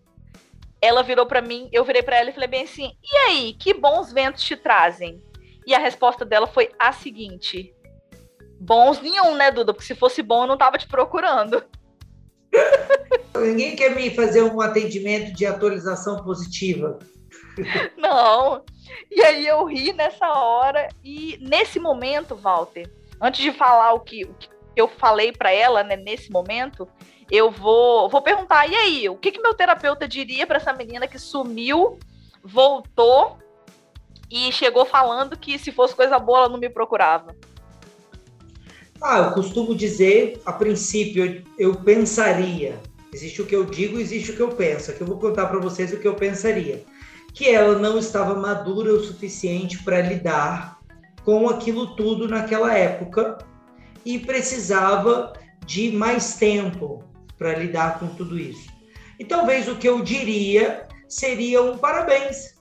ela 0.81 1.03
virou 1.03 1.25
para 1.25 1.41
mim, 1.41 1.69
eu 1.73 1.83
virei 1.83 2.01
para 2.01 2.17
ela 2.17 2.29
e 2.29 2.33
falei 2.33 2.47
bem 2.47 2.63
assim: 2.63 2.95
E 3.03 3.17
aí, 3.17 3.53
que 3.53 3.73
bons 3.73 4.11
ventos 4.11 4.43
te 4.43 4.55
trazem? 4.55 5.21
E 5.67 5.73
a 5.73 5.79
resposta 5.79 6.25
dela 6.25 6.47
foi 6.47 6.71
a 6.79 6.91
seguinte: 6.91 7.74
Bons 8.59 9.01
nenhum, 9.01 9.35
né, 9.35 9.51
Duda? 9.51 9.73
Porque 9.73 9.87
se 9.87 9.95
fosse 9.95 10.21
bom, 10.21 10.43
eu 10.43 10.47
não 10.47 10.57
tava 10.57 10.77
te 10.77 10.87
procurando. 10.87 11.63
Ninguém 13.35 13.75
quer 13.75 13.95
me 13.95 14.09
fazer 14.09 14.43
um 14.43 14.61
atendimento 14.61 15.33
de 15.33 15.45
atualização 15.45 16.23
positiva. 16.23 16.99
Não. 17.97 18.63
E 19.11 19.21
aí 19.21 19.45
eu 19.45 19.65
ri 19.65 19.91
nessa 19.93 20.27
hora 20.27 20.87
e 21.03 21.37
nesse 21.41 21.79
momento, 21.79 22.35
Walter, 22.35 22.89
antes 23.21 23.41
de 23.41 23.51
falar 23.51 23.93
o 23.93 23.99
que, 23.99 24.23
o 24.23 24.33
que 24.33 24.49
eu 24.75 24.87
falei 24.87 25.31
para 25.31 25.51
ela, 25.51 25.83
né, 25.83 25.95
nesse 25.95 26.31
momento, 26.31 26.87
eu 27.31 27.49
vou, 27.49 28.09
vou 28.09 28.21
perguntar, 28.21 28.69
e 28.69 28.75
aí, 28.75 29.09
o 29.09 29.15
que, 29.15 29.31
que 29.31 29.41
meu 29.41 29.53
terapeuta 29.53 30.07
diria 30.07 30.45
para 30.45 30.57
essa 30.57 30.73
menina 30.73 31.07
que 31.07 31.17
sumiu, 31.17 31.99
voltou 32.43 33.37
e 34.29 34.51
chegou 34.51 34.85
falando 34.85 35.37
que 35.37 35.57
se 35.57 35.71
fosse 35.71 35.95
coisa 35.95 36.19
boa 36.19 36.39
ela 36.39 36.49
não 36.49 36.59
me 36.59 36.69
procurava? 36.69 37.35
Ah, 39.01 39.19
eu 39.19 39.31
costumo 39.31 39.75
dizer, 39.75 40.41
a 40.45 40.53
princípio, 40.53 41.43
eu, 41.57 41.75
pensaria. 41.75 42.79
Existe 43.13 43.41
o 43.41 43.45
que 43.45 43.55
eu 43.55 43.65
digo, 43.65 43.99
existe 43.99 44.31
o 44.31 44.35
que 44.35 44.41
eu 44.41 44.49
penso. 44.49 44.91
Aqui 44.91 45.01
eu 45.01 45.07
vou 45.07 45.19
contar 45.19 45.47
para 45.47 45.59
vocês 45.59 45.93
o 45.93 45.99
que 45.99 46.07
eu 46.07 46.15
pensaria. 46.15 46.83
Que 47.33 47.49
ela 47.49 47.77
não 47.77 47.97
estava 47.97 48.33
madura 48.35 48.93
o 48.93 49.03
suficiente 49.03 49.83
para 49.83 50.01
lidar 50.01 50.79
com 51.23 51.49
aquilo 51.49 51.95
tudo 51.95 52.27
naquela 52.27 52.73
época 52.73 53.37
e 54.05 54.19
precisava 54.19 55.33
de 55.65 55.91
mais 55.91 56.35
tempo 56.35 57.03
para 57.37 57.57
lidar 57.57 57.99
com 57.99 58.07
tudo 58.07 58.37
isso. 58.37 58.69
E 59.19 59.25
talvez 59.25 59.67
o 59.67 59.75
que 59.75 59.89
eu 59.89 60.01
diria 60.01 60.87
seria 61.07 61.61
um 61.61 61.77
parabéns. 61.77 62.55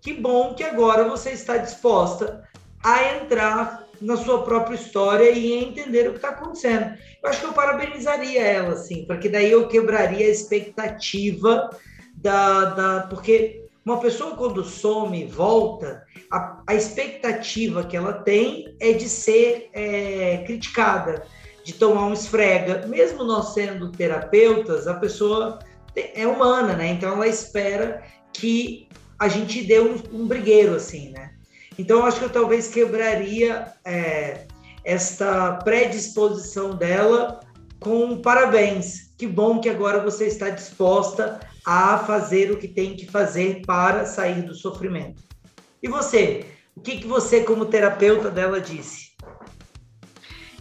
Que 0.00 0.14
bom 0.14 0.54
que 0.54 0.64
agora 0.64 1.04
você 1.04 1.30
está 1.30 1.58
disposta 1.58 2.48
a 2.82 3.16
entrar 3.16 3.79
na 4.00 4.16
sua 4.16 4.42
própria 4.42 4.74
história 4.74 5.30
e 5.30 5.52
entender 5.52 6.08
o 6.08 6.12
que 6.12 6.16
está 6.16 6.30
acontecendo. 6.30 6.94
Eu 7.22 7.28
acho 7.28 7.40
que 7.40 7.46
eu 7.46 7.52
parabenizaria 7.52 8.42
ela, 8.42 8.72
assim, 8.72 9.04
porque 9.06 9.28
daí 9.28 9.50
eu 9.50 9.68
quebraria 9.68 10.26
a 10.26 10.30
expectativa 10.30 11.70
da. 12.14 12.64
da 12.64 13.00
porque 13.08 13.64
uma 13.84 13.98
pessoa, 13.98 14.36
quando 14.36 14.62
some 14.62 15.22
e 15.22 15.24
volta, 15.24 16.04
a, 16.30 16.62
a 16.66 16.74
expectativa 16.74 17.82
que 17.82 17.96
ela 17.96 18.12
tem 18.12 18.76
é 18.78 18.92
de 18.92 19.08
ser 19.08 19.70
é, 19.72 20.44
criticada, 20.46 21.24
de 21.64 21.72
tomar 21.72 22.06
um 22.06 22.12
esfrega. 22.12 22.86
Mesmo 22.86 23.24
nós 23.24 23.54
sendo 23.54 23.90
terapeutas, 23.90 24.86
a 24.86 24.94
pessoa 24.94 25.58
é 25.96 26.26
humana, 26.26 26.74
né? 26.74 26.88
Então 26.88 27.14
ela 27.14 27.26
espera 27.26 28.02
que 28.32 28.86
a 29.18 29.28
gente 29.28 29.62
dê 29.62 29.80
um, 29.80 29.96
um 30.12 30.26
brigueiro, 30.26 30.74
assim, 30.74 31.10
né? 31.10 31.32
Então, 31.78 32.04
acho 32.04 32.18
que 32.18 32.24
eu 32.24 32.30
talvez 32.30 32.68
quebraria 32.68 33.72
é, 33.84 34.46
esta 34.84 35.52
predisposição 35.64 36.74
dela 36.74 37.40
com 37.78 38.20
parabéns. 38.20 39.14
Que 39.16 39.26
bom 39.26 39.60
que 39.60 39.68
agora 39.68 40.00
você 40.00 40.26
está 40.26 40.50
disposta 40.50 41.40
a 41.64 41.98
fazer 41.98 42.50
o 42.50 42.58
que 42.58 42.68
tem 42.68 42.96
que 42.96 43.06
fazer 43.06 43.62
para 43.66 44.04
sair 44.04 44.42
do 44.42 44.54
sofrimento. 44.54 45.22
E 45.82 45.88
você? 45.88 46.46
O 46.76 46.80
que, 46.80 46.98
que 46.98 47.06
você, 47.06 47.42
como 47.42 47.66
terapeuta 47.66 48.30
dela, 48.30 48.60
disse? 48.60 49.10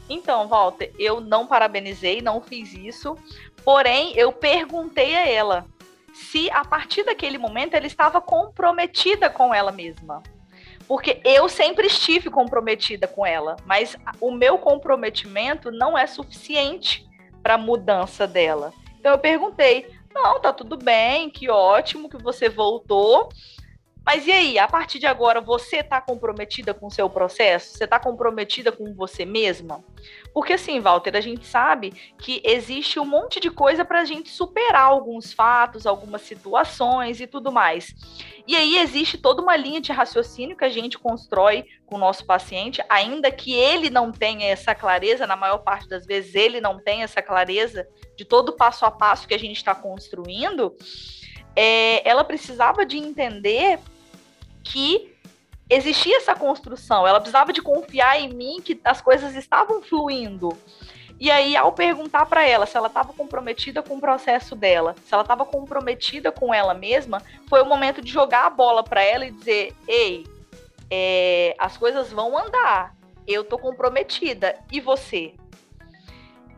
Então, 0.10 0.48
Walter, 0.48 0.92
eu 0.98 1.22
não 1.22 1.46
parabenizei, 1.46 2.22
não 2.22 2.42
fiz 2.42 2.74
isso, 2.74 3.16
porém 3.64 4.14
eu 4.18 4.32
perguntei 4.32 5.16
a 5.16 5.28
ela 5.28 5.66
se 6.14 6.50
a 6.52 6.66
partir 6.66 7.04
daquele 7.04 7.38
momento 7.38 7.76
ela 7.76 7.86
estava 7.86 8.20
comprometida 8.20 9.30
com 9.30 9.54
ela 9.54 9.72
mesma 9.72 10.24
porque 10.90 11.22
eu 11.24 11.48
sempre 11.48 11.86
estive 11.86 12.32
comprometida 12.32 13.08
com 13.08 13.24
ela, 13.24 13.56
mas 13.64 13.96
o 14.20 14.32
meu 14.32 14.58
comprometimento 14.58 15.72
não 15.72 15.96
é 15.96 16.08
suficiente 16.08 17.08
para 17.44 17.54
a 17.54 17.58
mudança 17.60 18.26
dela. 18.26 18.74
Então 19.00 19.12
eu 19.12 19.20
perguntei: 19.20 19.88
não, 20.12 20.42
tá 20.42 20.52
tudo 20.52 20.76
bem, 20.76 21.30
que 21.30 21.48
ótimo 21.48 22.10
que 22.10 22.18
você 22.18 22.50
voltou, 22.50 23.30
mas 24.12 24.26
e 24.26 24.32
aí, 24.32 24.58
a 24.58 24.68
partir 24.68 24.98
de 24.98 25.06
agora, 25.06 25.40
você 25.40 25.82
está 25.82 26.02
comprometida 26.02 26.74
com 26.74 26.88
o 26.88 26.92
seu 26.92 27.08
processo? 27.08 27.78
Você 27.78 27.84
está 27.84 28.00
comprometida 28.00 28.72
com 28.72 28.92
você 28.96 29.24
mesma? 29.24 29.86
Porque 30.34 30.54
assim, 30.54 30.80
Walter, 30.80 31.16
a 31.16 31.22
gente 31.22 31.46
sabe 31.46 31.94
que 32.18 32.42
existe 32.44 33.00
um 33.00 33.06
monte 33.06 33.40
de 33.40 33.52
coisa 33.52 33.86
para 33.86 34.02
a 34.02 34.06
gente 34.06 34.32
superar 34.32 34.86
alguns 34.86 35.32
fatos, 35.32 35.86
algumas 35.86 36.24
situações 36.24 37.22
e 37.22 37.28
tudo 37.28 37.52
mais. 37.52 37.94
E 38.48 38.56
aí 38.56 38.80
existe 38.80 39.16
toda 39.16 39.44
uma 39.44 39.56
linha 39.56 39.80
de 39.80 39.92
raciocínio 39.92 40.58
que 40.58 40.66
a 40.66 40.70
gente 40.70 40.98
constrói 40.98 41.66
com 41.86 41.96
o 41.96 42.00
nosso 42.00 42.26
paciente, 42.26 42.84
ainda 42.90 43.30
que 43.30 43.54
ele 43.54 43.92
não 43.92 44.12
tenha 44.12 44.48
essa 44.48 44.74
clareza, 44.74 45.28
na 45.28 45.36
maior 45.36 45.60
parte 45.60 45.88
das 45.88 46.08
vezes 46.08 46.34
ele 46.34 46.60
não 46.60 46.80
tem 46.80 47.04
essa 47.04 47.22
clareza 47.22 47.88
de 48.18 48.26
todo 48.26 48.50
o 48.50 48.54
passo 48.54 48.86
a 48.86 48.90
passo 48.90 49.28
que 49.28 49.36
a 49.36 49.40
gente 49.40 49.58
está 49.58 49.76
construindo. 49.76 50.76
É, 51.56 52.08
ela 52.10 52.24
precisava 52.24 52.86
de 52.86 52.98
entender 52.98 53.80
que 54.64 55.16
existia 55.70 56.18
essa 56.18 56.36
construção, 56.36 57.08
ela 57.08 57.20
precisava 57.20 57.54
de 57.54 57.62
confiar 57.62 58.20
em 58.20 58.34
mim 58.34 58.62
que 58.62 58.80
as 58.84 59.02
coisas 59.02 59.36
estavam 59.36 59.82
fluindo. 59.82 60.58
E 61.20 61.30
aí, 61.30 61.56
ao 61.56 61.74
perguntar 61.74 62.26
para 62.26 62.48
ela 62.48 62.66
se 62.66 62.78
ela 62.78 62.88
estava 62.88 63.12
comprometida 63.12 63.84
com 63.84 63.98
o 63.98 64.00
processo 64.00 64.56
dela, 64.56 64.96
se 65.06 65.14
ela 65.14 65.22
estava 65.22 65.46
comprometida 65.46 66.32
com 66.32 66.54
ela 66.54 66.74
mesma, 66.74 67.22
foi 67.48 67.62
o 67.62 67.66
momento 67.66 68.02
de 68.02 68.10
jogar 68.10 68.46
a 68.46 68.50
bola 68.50 68.84
para 68.84 69.04
ela 69.04 69.26
e 69.26 69.32
dizer: 69.32 69.76
Ei, 69.86 70.26
é, 70.90 71.56
as 71.60 71.76
coisas 71.76 72.10
vão 72.10 72.38
andar, 72.38 72.96
eu 73.28 73.44
tô 73.44 73.58
comprometida, 73.58 74.58
e 74.72 74.80
você? 74.80 75.34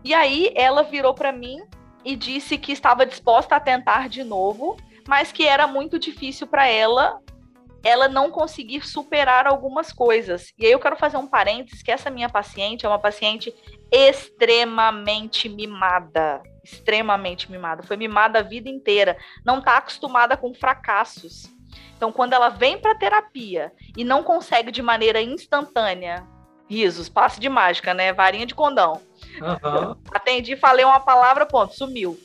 E 0.04 0.14
aí, 0.14 0.54
ela 0.56 0.84
virou 0.84 1.14
para 1.14 1.32
mim 1.32 1.64
e 2.06 2.16
disse 2.16 2.56
que 2.58 2.72
estava 2.72 3.06
disposta 3.06 3.56
a 3.56 3.60
tentar 3.60 4.10
de 4.10 4.24
novo, 4.24 4.78
mas 5.08 5.32
que 5.32 5.48
era 5.48 5.66
muito 5.66 5.98
difícil 5.98 6.46
para 6.46 6.68
ela 6.68 7.20
ela 7.84 8.08
não 8.08 8.30
conseguir 8.30 8.86
superar 8.86 9.48
algumas 9.48 9.92
coisas. 9.92 10.54
E 10.58 10.66
aí 10.66 10.72
eu 10.72 10.80
quero 10.80 10.96
fazer 10.96 11.18
um 11.18 11.28
parênteses 11.28 11.82
que 11.82 11.92
essa 11.92 12.10
minha 12.10 12.30
paciente 12.30 12.86
é 12.86 12.90
uma 12.90 13.00
paciente 13.00 13.54
extremamente 13.92 15.50
mimada, 15.50 16.42
extremamente 16.64 17.52
mimada, 17.52 17.84
foi 17.84 17.98
mimada 17.98 18.40
a 18.40 18.44
vida 18.44 18.70
inteira, 18.70 19.18
não 19.46 19.60
está 19.60 19.78
acostumada 19.78 20.38
com 20.38 20.54
fracassos. 20.54 21.50
Então, 21.96 22.12
quando 22.12 22.34
ela 22.34 22.50
vem 22.50 22.80
para 22.80 22.96
terapia 22.96 23.72
e 23.96 24.04
não 24.04 24.24
consegue 24.24 24.72
de 24.72 24.82
maneira 24.82 25.22
instantânea, 25.22 26.26
risos, 26.68 27.10
passe 27.10 27.40
de 27.40 27.48
mágica, 27.48 27.94
né? 27.94 28.12
Varinha 28.12 28.46
de 28.46 28.56
condão. 28.56 28.94
Uhum. 29.40 29.96
Atendi, 30.12 30.56
falei 30.56 30.84
uma 30.84 31.00
palavra, 31.00 31.46
ponto, 31.46 31.76
sumiu 31.76 32.18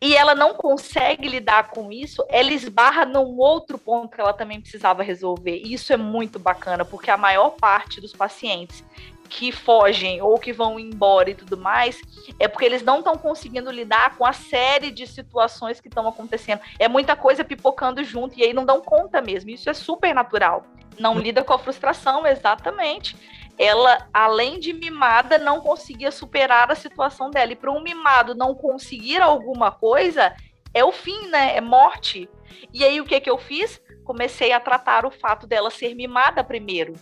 e 0.00 0.16
ela 0.16 0.34
não 0.34 0.54
consegue 0.54 1.28
lidar 1.28 1.68
com 1.68 1.92
isso, 1.92 2.24
ela 2.28 2.50
esbarra 2.52 3.04
num 3.04 3.36
outro 3.38 3.78
ponto 3.78 4.14
que 4.14 4.20
ela 4.20 4.32
também 4.32 4.60
precisava 4.60 5.02
resolver. 5.02 5.60
E 5.62 5.74
isso 5.74 5.92
é 5.92 5.96
muito 5.96 6.38
bacana, 6.38 6.84
porque 6.84 7.10
a 7.10 7.16
maior 7.16 7.50
parte 7.50 8.00
dos 8.00 8.12
pacientes 8.12 8.82
que 9.30 9.52
fogem 9.52 10.20
ou 10.20 10.38
que 10.38 10.52
vão 10.52 10.78
embora 10.78 11.30
e 11.30 11.34
tudo 11.34 11.56
mais, 11.56 12.00
é 12.38 12.48
porque 12.48 12.64
eles 12.64 12.82
não 12.82 12.98
estão 12.98 13.16
conseguindo 13.16 13.70
lidar 13.70 14.16
com 14.16 14.26
a 14.26 14.32
série 14.32 14.90
de 14.90 15.06
situações 15.06 15.80
que 15.80 15.86
estão 15.86 16.08
acontecendo. 16.08 16.60
É 16.78 16.88
muita 16.88 17.14
coisa 17.14 17.44
pipocando 17.44 18.02
junto 18.02 18.36
e 18.36 18.42
aí 18.42 18.52
não 18.52 18.64
dão 18.64 18.80
conta 18.80 19.22
mesmo. 19.22 19.50
Isso 19.50 19.70
é 19.70 19.74
super 19.74 20.12
natural. 20.12 20.66
Não 20.98 21.18
lida 21.18 21.44
com 21.44 21.54
a 21.54 21.58
frustração, 21.58 22.26
exatamente. 22.26 23.16
Ela, 23.62 24.08
além 24.10 24.58
de 24.58 24.72
mimada, 24.72 25.36
não 25.36 25.60
conseguia 25.60 26.10
superar 26.10 26.72
a 26.72 26.74
situação 26.74 27.30
dela. 27.30 27.52
E 27.52 27.56
para 27.56 27.70
um 27.70 27.82
mimado 27.82 28.34
não 28.34 28.54
conseguir 28.54 29.20
alguma 29.20 29.70
coisa, 29.70 30.34
é 30.72 30.82
o 30.82 30.90
fim, 30.90 31.26
né? 31.28 31.56
É 31.56 31.60
morte. 31.60 32.26
E 32.72 32.82
aí 32.82 33.02
o 33.02 33.04
que, 33.04 33.20
que 33.20 33.28
eu 33.28 33.36
fiz? 33.36 33.78
Comecei 34.04 34.52
a 34.52 34.60
tratar 34.60 35.04
o 35.04 35.10
fato 35.10 35.46
dela 35.46 35.70
ser 35.70 35.94
mimada 35.94 36.42
primeiro 36.42 36.94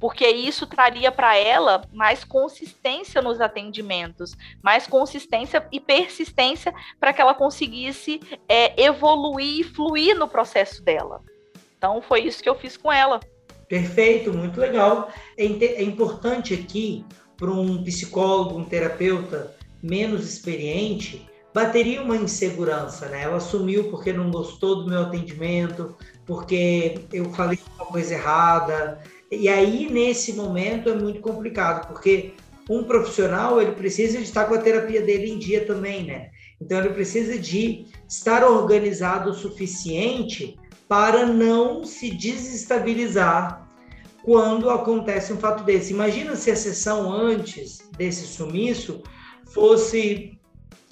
porque 0.00 0.26
isso 0.28 0.66
traria 0.66 1.10
para 1.10 1.36
ela 1.36 1.82
mais 1.92 2.24
consistência 2.24 3.20
nos 3.20 3.40
atendimentos, 3.40 4.36
mais 4.62 4.86
consistência 4.86 5.66
e 5.72 5.80
persistência 5.80 6.72
para 7.00 7.12
que 7.12 7.20
ela 7.20 7.34
conseguisse 7.34 8.20
é, 8.48 8.80
evoluir 8.80 9.60
e 9.60 9.64
fluir 9.64 10.16
no 10.16 10.28
processo 10.28 10.82
dela. 10.82 11.20
Então, 11.76 12.00
foi 12.00 12.20
isso 12.22 12.42
que 12.42 12.48
eu 12.48 12.54
fiz 12.54 12.76
com 12.76 12.92
ela. 12.92 13.20
Perfeito, 13.68 14.32
muito 14.32 14.58
legal. 14.58 15.10
É, 15.36 15.44
é 15.44 15.82
importante 15.82 16.54
aqui 16.54 17.04
para 17.36 17.50
um 17.50 17.82
psicólogo, 17.84 18.58
um 18.58 18.64
terapeuta 18.64 19.54
menos 19.82 20.28
experiente, 20.28 21.28
bateria 21.54 22.02
uma 22.02 22.16
insegurança, 22.16 23.06
né? 23.06 23.22
Ela 23.22 23.36
assumiu 23.36 23.90
porque 23.90 24.12
não 24.12 24.30
gostou 24.30 24.82
do 24.82 24.90
meu 24.90 25.02
atendimento, 25.02 25.96
porque 26.26 27.00
eu 27.12 27.26
falei 27.30 27.58
uma 27.76 27.86
coisa 27.86 28.14
errada, 28.14 29.00
e 29.30 29.48
aí, 29.48 29.90
nesse 29.90 30.32
momento, 30.32 30.88
é 30.88 30.94
muito 30.94 31.20
complicado, 31.20 31.86
porque 31.86 32.32
um 32.68 32.82
profissional, 32.82 33.60
ele 33.60 33.72
precisa 33.72 34.18
de 34.18 34.24
estar 34.24 34.46
com 34.46 34.54
a 34.54 34.58
terapia 34.58 35.02
dele 35.02 35.30
em 35.30 35.38
dia 35.38 35.66
também, 35.66 36.04
né? 36.04 36.30
Então, 36.60 36.78
ele 36.78 36.90
precisa 36.90 37.38
de 37.38 37.86
estar 38.08 38.42
organizado 38.42 39.30
o 39.30 39.34
suficiente 39.34 40.58
para 40.88 41.26
não 41.26 41.84
se 41.84 42.10
desestabilizar 42.10 43.68
quando 44.22 44.70
acontece 44.70 45.32
um 45.32 45.36
fato 45.36 45.62
desse. 45.64 45.92
Imagina 45.92 46.34
se 46.34 46.50
a 46.50 46.56
sessão 46.56 47.12
antes 47.12 47.78
desse 47.96 48.26
sumiço 48.26 49.02
fosse 49.46 50.38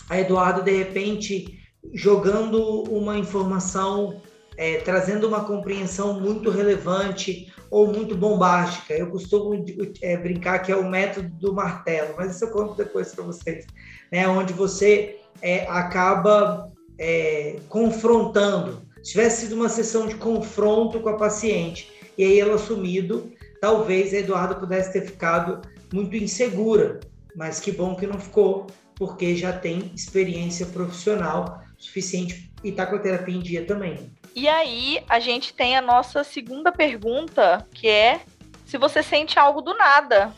a 0.09 0.21
Eduardo, 0.21 0.63
de 0.63 0.71
repente, 0.71 1.59
jogando 1.93 2.85
uma 2.85 3.19
informação, 3.19 4.21
é, 4.57 4.79
trazendo 4.79 5.27
uma 5.27 5.45
compreensão 5.45 6.21
muito 6.21 6.51
relevante 6.51 7.53
ou 7.71 7.89
muito 7.89 8.17
bombástica. 8.17 8.95
Eu 8.95 9.11
costumo 9.11 9.65
é, 10.01 10.17
brincar 10.17 10.61
que 10.61 10.71
é 10.71 10.77
o 10.77 10.89
método 10.89 11.29
do 11.29 11.53
martelo, 11.53 12.15
mas 12.17 12.37
isso 12.37 12.45
eu 12.45 12.51
conto 12.51 12.75
depois 12.75 13.15
para 13.15 13.25
vocês, 13.25 13.67
né? 14.11 14.27
Onde 14.29 14.53
você 14.53 15.19
é, 15.43 15.67
acaba 15.69 16.73
é, 16.99 17.57
confrontando. 17.69 18.86
Se 19.07 19.13
tivesse 19.13 19.43
sido 19.43 19.55
uma 19.55 19.69
sessão 19.69 20.09
de 20.09 20.17
confronto 20.17 20.99
com 20.99 21.09
a 21.09 21.17
paciente 21.17 21.89
e 22.19 22.25
aí 22.25 22.41
ela 22.41 22.59
sumido, 22.59 23.33
talvez 23.61 24.13
a 24.13 24.17
Eduarda 24.17 24.57
pudesse 24.57 24.93
ter 24.93 25.03
ficado 25.03 25.63
muito 25.95 26.17
insegura, 26.17 26.99
mas 27.37 27.61
que 27.61 27.71
bom 27.71 27.95
que 27.95 28.05
não 28.05 28.19
ficou, 28.19 28.67
porque 28.97 29.37
já 29.37 29.53
tem 29.53 29.93
experiência 29.95 30.67
profissional 30.67 31.63
suficiente 31.79 32.51
e 32.65 32.71
está 32.71 32.85
com 32.85 32.97
a 32.97 32.99
terapia 32.99 33.37
em 33.37 33.39
dia 33.39 33.65
também. 33.65 34.11
E 34.35 34.49
aí 34.49 35.01
a 35.09 35.21
gente 35.21 35.55
tem 35.55 35.77
a 35.77 35.81
nossa 35.81 36.25
segunda 36.25 36.73
pergunta, 36.73 37.65
que 37.73 37.87
é 37.87 38.23
se 38.65 38.77
você 38.77 39.05
sente 39.05 39.39
algo 39.39 39.61
do 39.61 39.73
nada, 39.75 40.35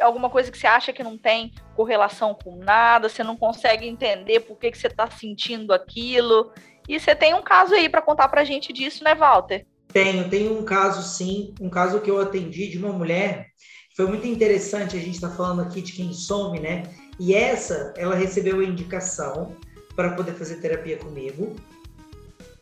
alguma 0.00 0.30
coisa 0.30 0.48
que 0.48 0.56
você 0.56 0.68
acha 0.68 0.92
que 0.92 1.02
não 1.02 1.18
tem 1.18 1.52
correlação 1.74 2.34
com 2.34 2.54
nada, 2.56 3.08
você 3.08 3.24
não 3.24 3.36
consegue 3.36 3.84
entender 3.84 4.40
por 4.40 4.56
que, 4.56 4.70
que 4.70 4.78
você 4.78 4.86
está 4.86 5.10
sentindo 5.10 5.72
aquilo. 5.72 6.52
E 6.88 6.98
você 6.98 7.14
tem 7.14 7.34
um 7.34 7.42
caso 7.42 7.74
aí 7.74 7.88
para 7.88 8.02
contar 8.02 8.28
para 8.28 8.40
a 8.40 8.44
gente 8.44 8.72
disso, 8.72 9.04
né, 9.04 9.14
Walter? 9.14 9.64
Tenho, 9.92 10.28
tenho 10.28 10.58
um 10.58 10.64
caso 10.64 11.02
sim, 11.02 11.54
um 11.60 11.68
caso 11.68 12.00
que 12.00 12.10
eu 12.10 12.20
atendi 12.20 12.68
de 12.68 12.78
uma 12.78 12.92
mulher. 12.92 13.48
Foi 13.94 14.06
muito 14.06 14.26
interessante, 14.26 14.96
a 14.96 15.00
gente 15.00 15.14
está 15.14 15.28
falando 15.28 15.62
aqui 15.62 15.82
de 15.82 15.92
quem 15.92 16.12
some, 16.12 16.58
né? 16.58 16.84
E 17.20 17.34
essa, 17.34 17.92
ela 17.96 18.14
recebeu 18.14 18.60
a 18.60 18.64
indicação 18.64 19.54
para 19.94 20.12
poder 20.12 20.32
fazer 20.32 20.56
terapia 20.56 20.96
comigo 20.96 21.54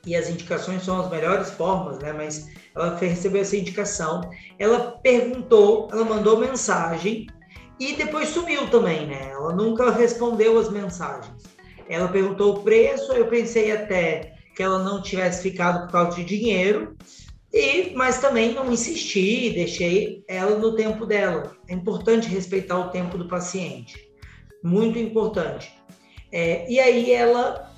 e 0.07 0.17
as 0.17 0.29
indicações 0.29 0.83
são 0.83 1.01
as 1.01 1.11
melhores 1.11 1.51
formas, 1.51 1.99
né? 1.99 2.13
Mas 2.13 2.49
ela 2.75 2.97
recebeu 2.97 3.43
essa 3.43 3.57
indicação, 3.57 4.31
ela 4.59 4.99
perguntou, 5.03 5.89
ela 5.93 6.05
mandou 6.05 6.39
mensagem 6.39 7.27
e 7.79 7.95
depois 7.95 8.29
sumiu 8.29 8.69
também, 8.71 9.07
né? 9.07 9.31
Ela 9.31 9.55
nunca 9.55 9.91
respondeu 9.91 10.59
as 10.59 10.71
mensagens. 10.71 11.43
Ela 11.91 12.07
perguntou 12.07 12.55
o 12.55 12.63
preço, 12.63 13.13
eu 13.13 13.27
pensei 13.27 13.73
até 13.73 14.35
que 14.55 14.63
ela 14.63 14.79
não 14.79 15.03
tivesse 15.03 15.43
ficado 15.43 15.87
por 15.87 15.93
causa 15.93 16.17
de 16.17 16.25
dinheiro, 16.25 16.97
e 17.53 17.93
mas 17.97 18.21
também 18.21 18.55
não 18.55 18.73
insisti, 18.73 19.51
deixei 19.51 20.23
ela 20.29 20.57
no 20.57 20.77
tempo 20.77 21.05
dela. 21.05 21.57
É 21.69 21.75
importante 21.75 22.29
respeitar 22.29 22.79
o 22.79 22.91
tempo 22.91 23.19
do 23.19 23.27
paciente, 23.27 23.97
muito 24.63 25.01
importante. 25.01 25.75
É, 26.31 26.71
e 26.71 26.79
aí 26.79 27.11
ela 27.11 27.69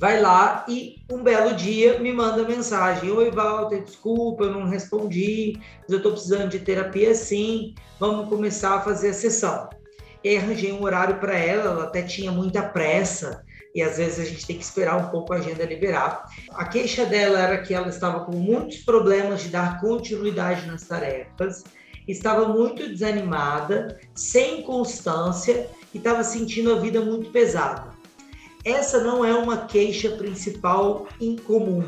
vai 0.00 0.20
lá 0.20 0.66
e 0.68 0.96
um 1.08 1.22
belo 1.22 1.54
dia 1.54 2.00
me 2.00 2.12
manda 2.12 2.42
mensagem: 2.42 3.08
Oi, 3.08 3.30
Walter, 3.30 3.84
desculpa, 3.84 4.42
eu 4.44 4.52
não 4.52 4.68
respondi, 4.68 5.60
mas 5.82 5.90
eu 5.90 5.98
estou 5.98 6.10
precisando 6.10 6.48
de 6.48 6.58
terapia 6.58 7.14
sim, 7.14 7.72
vamos 8.00 8.28
começar 8.28 8.78
a 8.78 8.80
fazer 8.80 9.10
a 9.10 9.14
sessão. 9.14 9.68
E 10.24 10.36
arranjei 10.36 10.72
um 10.72 10.82
horário 10.82 11.18
para 11.18 11.36
ela, 11.36 11.70
ela 11.70 11.84
até 11.84 12.02
tinha 12.02 12.30
muita 12.30 12.62
pressa, 12.62 13.44
e 13.74 13.82
às 13.82 13.96
vezes 13.96 14.20
a 14.20 14.24
gente 14.24 14.46
tem 14.46 14.56
que 14.56 14.64
esperar 14.64 14.96
um 14.96 15.08
pouco 15.08 15.32
a 15.32 15.36
agenda 15.36 15.64
liberar. 15.64 16.24
A 16.50 16.64
queixa 16.64 17.04
dela 17.06 17.38
era 17.38 17.62
que 17.62 17.74
ela 17.74 17.88
estava 17.88 18.24
com 18.24 18.36
muitos 18.36 18.78
problemas 18.78 19.42
de 19.42 19.48
dar 19.48 19.80
continuidade 19.80 20.66
nas 20.66 20.82
tarefas, 20.82 21.64
estava 22.06 22.48
muito 22.48 22.88
desanimada, 22.88 23.98
sem 24.14 24.62
constância 24.62 25.68
e 25.94 25.98
estava 25.98 26.22
sentindo 26.22 26.72
a 26.72 26.78
vida 26.78 27.00
muito 27.00 27.30
pesada 27.30 27.92
essa 28.64 29.02
não 29.02 29.24
é 29.24 29.34
uma 29.34 29.66
queixa 29.66 30.10
principal 30.10 31.08
incomum. 31.20 31.84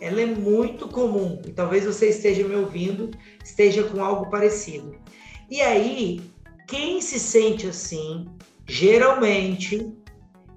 Ela 0.00 0.22
é 0.22 0.26
muito 0.26 0.88
comum 0.88 1.40
e 1.46 1.50
talvez 1.50 1.84
você 1.84 2.08
esteja 2.08 2.46
me 2.46 2.54
ouvindo, 2.54 3.10
esteja 3.44 3.82
com 3.84 4.02
algo 4.02 4.30
parecido. 4.30 4.94
E 5.50 5.60
aí, 5.60 6.20
quem 6.70 7.00
se 7.02 7.18
sente 7.18 7.66
assim, 7.66 8.26
geralmente 8.66 9.92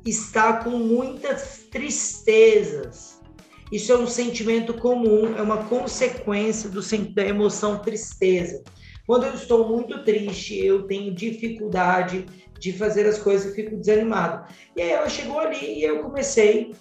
está 0.05 0.57
com 0.63 0.69
muitas 0.69 1.65
tristezas. 1.71 3.19
Isso 3.71 3.91
é 3.91 3.97
um 3.97 4.05
sentimento 4.05 4.75
comum, 4.75 5.35
é 5.35 5.41
uma 5.41 5.65
consequência 5.65 6.69
do, 6.69 6.81
da 7.15 7.25
emoção 7.25 7.79
tristeza. 7.79 8.63
Quando 9.07 9.25
eu 9.25 9.33
estou 9.33 9.67
muito 9.67 10.03
triste, 10.03 10.63
eu 10.63 10.83
tenho 10.83 11.13
dificuldade 11.15 12.27
de 12.59 12.71
fazer 12.71 13.07
as 13.07 13.17
coisas 13.17 13.51
e 13.51 13.55
fico 13.55 13.75
desanimado. 13.75 14.45
E 14.75 14.83
aí 14.83 14.91
ela 14.91 15.09
chegou 15.09 15.39
ali 15.39 15.79
e 15.79 15.83
eu 15.83 16.03
comecei 16.03 16.75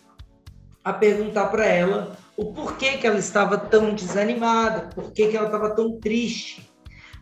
a 0.85 0.93
perguntar 0.93 1.47
para 1.47 1.65
ela 1.65 2.19
o 2.37 2.53
porquê 2.53 2.99
que 2.99 3.07
ela 3.07 3.19
estava 3.19 3.57
tão 3.57 3.95
desanimada, 3.95 4.91
por 4.95 5.11
que 5.11 5.35
ela 5.35 5.47
estava 5.47 5.75
tão 5.75 5.99
triste, 5.99 6.71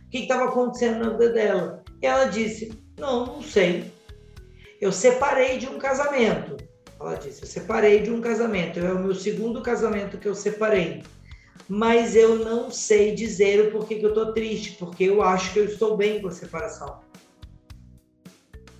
o 0.05 0.09
que 0.09 0.19
estava 0.19 0.45
acontecendo 0.49 1.05
na 1.05 1.11
vida 1.11 1.29
dela. 1.29 1.80
E 2.01 2.05
ela 2.05 2.25
disse: 2.25 2.71
Não, 2.97 3.25
não 3.25 3.41
sei. 3.41 3.91
Eu 4.79 4.91
separei 4.91 5.57
de 5.57 5.67
um 5.67 5.77
casamento. 5.77 6.57
Ela 6.99 7.15
disse: 7.15 7.43
Eu 7.43 7.47
separei 7.47 8.01
de 8.01 8.11
um 8.11 8.21
casamento. 8.21 8.79
É 8.79 8.91
o 8.91 8.99
meu 8.99 9.15
segundo 9.15 9.61
casamento 9.61 10.17
que 10.17 10.27
eu 10.27 10.35
separei. 10.35 11.03
Mas 11.67 12.15
eu 12.15 12.37
não 12.37 12.69
sei 12.71 13.15
dizer 13.15 13.67
o 13.67 13.71
porquê 13.71 13.95
que 13.95 14.05
eu 14.05 14.09
estou 14.09 14.33
triste, 14.33 14.73
porque 14.77 15.05
eu 15.05 15.21
acho 15.21 15.53
que 15.53 15.59
eu 15.59 15.65
estou 15.65 15.95
bem 15.95 16.21
com 16.21 16.27
a 16.27 16.31
separação 16.31 16.99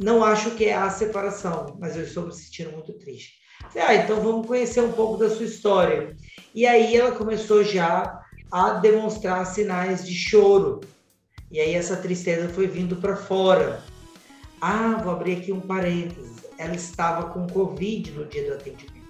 não 0.02 0.24
acho 0.24 0.52
que 0.52 0.66
é 0.66 0.74
a 0.74 0.90
separação, 0.90 1.78
mas 1.80 1.96
eu 1.96 2.04
estou 2.04 2.26
me 2.26 2.34
sentindo 2.34 2.72
muito 2.72 2.94
triste. 2.94 3.40
Ah, 3.76 3.94
então 3.94 4.20
vamos 4.20 4.48
conhecer 4.48 4.82
um 4.82 4.92
pouco 4.92 5.18
da 5.18 5.30
sua 5.30 5.46
história. 5.46 6.16
E 6.56 6.66
aí 6.66 6.96
ela 6.96 7.12
começou 7.12 7.64
já 7.64 8.20
a 8.52 8.72
demonstrar 8.72 9.46
sinais 9.46 10.04
de 10.04 10.14
choro. 10.16 10.82
E 11.52 11.60
aí 11.60 11.74
essa 11.74 11.98
tristeza 11.98 12.48
foi 12.50 12.68
vindo 12.68 12.96
para 12.96 13.16
fora. 13.16 13.84
Ah, 14.62 15.02
vou 15.04 15.12
abrir 15.12 15.38
aqui 15.38 15.52
um 15.52 15.60
parênteses. 15.60 16.46
Ela 16.58 16.76
estava 16.76 17.30
com 17.30 17.48
Covid 17.48 18.12
no 18.12 18.26
dia 18.26 18.48
do 18.48 18.54
atendimento. 18.54 19.02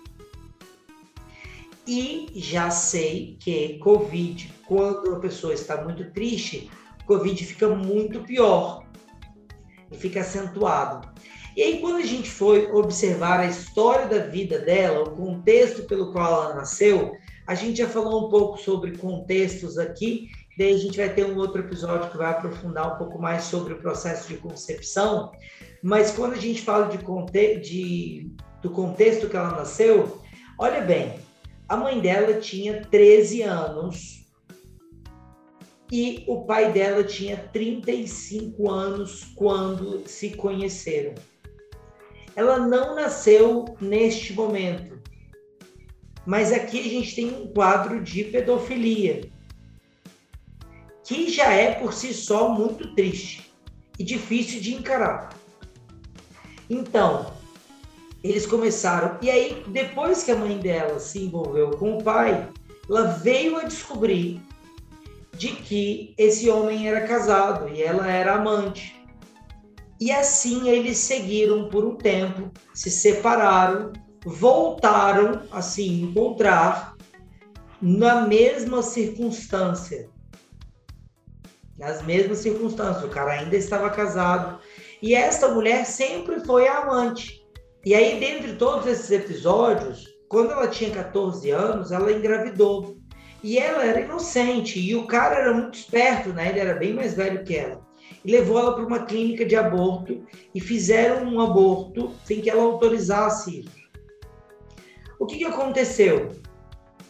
E 1.86 2.27
já 2.36 2.71
sei 2.71 3.38
que 3.39 3.77
Covid, 3.80 4.51
quando 4.65 5.15
a 5.15 5.19
pessoa 5.19 5.54
está 5.54 5.84
muito 5.84 6.12
triste, 6.12 6.69
Covid 7.06 7.45
fica 7.45 7.67
muito 7.67 8.21
pior 8.21 8.86
e 9.91 9.97
fica 9.97 10.21
acentuado. 10.21 11.12
E 11.56 11.62
aí, 11.62 11.82
quando 11.82 11.97
a 11.97 12.06
gente 12.06 12.30
foi 12.30 12.71
observar 12.71 13.41
a 13.41 13.47
história 13.47 14.08
da 14.08 14.25
vida 14.25 14.58
dela, 14.58 15.04
o 15.04 15.12
contexto 15.12 15.84
pelo 15.84 16.13
qual 16.13 16.45
ela 16.45 16.56
nasceu, 16.56 17.12
a 17.45 17.54
gente 17.54 17.80
já 17.80 17.89
falou 17.89 18.27
um 18.27 18.30
pouco 18.30 18.58
sobre 18.58 18.97
contextos 18.97 19.77
aqui, 19.77 20.30
Daí 20.57 20.73
a 20.73 20.77
gente 20.77 20.97
vai 20.97 21.13
ter 21.13 21.25
um 21.25 21.37
outro 21.37 21.61
episódio 21.61 22.09
que 22.09 22.17
vai 22.17 22.31
aprofundar 22.31 22.95
um 22.95 22.97
pouco 22.97 23.19
mais 23.19 23.45
sobre 23.45 23.73
o 23.73 23.79
processo 23.79 24.27
de 24.27 24.37
concepção. 24.37 25.31
Mas 25.81 26.11
quando 26.11 26.33
a 26.33 26.39
gente 26.39 26.61
fala 26.61 26.87
de, 26.87 26.97
de 27.59 28.31
do 28.61 28.69
contexto 28.69 29.29
que 29.29 29.35
ela 29.35 29.51
nasceu, 29.51 30.21
olha 30.57 30.81
bem, 30.81 31.19
a 31.67 31.77
mãe 31.77 31.99
dela 31.99 32.33
tinha 32.39 32.81
13 32.81 33.43
anos 33.43 34.21
e 35.91 36.23
o 36.27 36.45
pai 36.45 36.71
dela 36.71 37.03
tinha 37.03 37.37
35 37.37 38.69
anos 38.69 39.25
quando 39.35 40.07
se 40.07 40.31
conheceram. 40.31 41.15
Ela 42.35 42.59
não 42.59 42.95
nasceu 42.95 43.65
neste 43.81 44.33
momento, 44.33 45.01
mas 46.25 46.53
aqui 46.53 46.79
a 46.79 46.83
gente 46.83 47.15
tem 47.15 47.33
um 47.33 47.47
quadro 47.47 48.01
de 48.01 48.23
pedofilia, 48.25 49.29
que 51.12 51.30
já 51.30 51.52
é 51.52 51.74
por 51.74 51.91
si 51.91 52.13
só 52.13 52.47
muito 52.47 52.95
triste 52.95 53.52
e 54.00 54.04
difícil 54.04 54.62
de 54.62 54.74
encarar. 54.74 55.36
Então, 56.69 57.34
eles 58.24 58.45
começaram. 58.45 59.17
E 59.21 59.30
aí, 59.30 59.62
depois 59.67 60.24
que 60.24 60.32
a 60.32 60.38
mãe 60.38 60.58
dela 60.58 61.00
se 61.02 61.19
envolveu 61.19 61.71
com 61.71 61.97
o 61.97 62.02
pai, 62.02 62.47
ela 62.89 63.08
veio 63.08 63.58
a 63.58 63.63
descobrir 63.63 64.41
de 65.34 65.50
que 65.50 66.13
esse 66.17 66.50
homem 66.50 66.88
era 66.88 67.06
casado 67.06 67.67
e 67.67 67.84
ela 67.84 68.10
era 68.10 68.36
amante. 68.36 68.95
E 70.00 70.13
assim 70.13 70.69
eles 70.69 70.97
seguiram 70.97 71.67
por 71.67 71.84
um 71.84 71.95
tempo, 71.95 72.50
se 72.74 72.89
separaram, 72.89 73.91
voltaram 74.24 75.41
a 75.52 75.62
se 75.62 75.86
encontrar 75.86 76.95
na 77.82 78.26
mesma 78.26 78.82
circunstância. 78.82 80.10
Nas 81.77 82.03
mesmas 82.03 82.39
circunstâncias, 82.39 83.03
o 83.03 83.10
cara 83.10 83.31
ainda 83.31 83.55
estava 83.55 83.89
casado 83.89 84.60
e 85.01 85.15
esta 85.15 85.47
mulher 85.47 85.86
sempre 85.86 86.39
foi 86.45 86.67
a 86.67 86.79
amante. 86.79 87.43
E 87.84 87.95
aí, 87.95 88.19
dentre 88.19 88.53
todos 88.53 88.86
esses 88.86 89.10
episódios, 89.10 90.07
quando 90.29 90.51
ela 90.51 90.67
tinha 90.67 90.91
14 90.91 91.49
anos, 91.49 91.91
ela 91.91 92.12
engravidou. 92.12 92.97
E 93.43 93.57
ela 93.57 93.84
era 93.84 94.01
inocente, 94.01 94.79
e 94.79 94.95
o 94.95 95.07
cara 95.07 95.36
era 95.39 95.53
muito 95.53 95.73
esperto, 95.73 96.29
né? 96.29 96.49
Ele 96.49 96.60
era 96.60 96.75
bem 96.75 96.93
mais 96.93 97.15
velho 97.15 97.43
que 97.43 97.55
ela. 97.55 97.81
E 98.23 98.31
levou 98.31 98.60
ela 98.60 98.75
para 98.75 98.86
uma 98.86 99.05
clínica 99.05 99.43
de 99.43 99.55
aborto 99.55 100.23
e 100.53 100.62
fizeram 100.62 101.25
um 101.25 101.41
aborto 101.41 102.13
sem 102.23 102.39
que 102.39 102.51
ela 102.51 102.62
autorizasse 102.62 103.62
isso. 103.62 103.81
O 105.19 105.25
que, 105.25 105.39
que 105.39 105.45
aconteceu? 105.45 106.29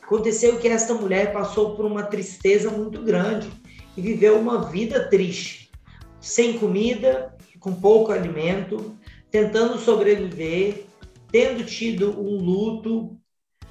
Aconteceu 0.02 0.58
que 0.58 0.70
esta 0.70 0.94
mulher 0.94 1.34
passou 1.34 1.76
por 1.76 1.86
uma 1.86 2.04
tristeza 2.04 2.70
muito 2.70 3.02
grande 3.04 3.52
e 3.96 4.02
viveu 4.02 4.40
uma 4.40 4.70
vida 4.70 5.08
triste, 5.10 5.72
sem 6.20 6.58
comida, 6.58 7.36
com 7.60 7.74
pouco 7.74 8.12
alimento, 8.12 8.98
tentando 9.30 9.78
sobreviver, 9.78 10.86
tendo 11.32 11.64
tido 11.66 12.20
um 12.20 12.38
luto. 12.38 13.18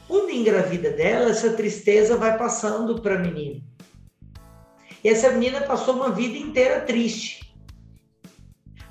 Quando 0.07 0.31
engravida 0.31 0.91
dela, 0.91 1.31
essa 1.31 1.53
tristeza 1.53 2.17
vai 2.17 2.37
passando 2.37 3.01
para 3.01 3.17
a 3.17 3.19
menina. 3.19 3.61
E 5.03 5.09
essa 5.09 5.31
menina 5.31 5.61
passou 5.63 5.95
uma 5.95 6.11
vida 6.11 6.37
inteira 6.37 6.81
triste. 6.81 7.55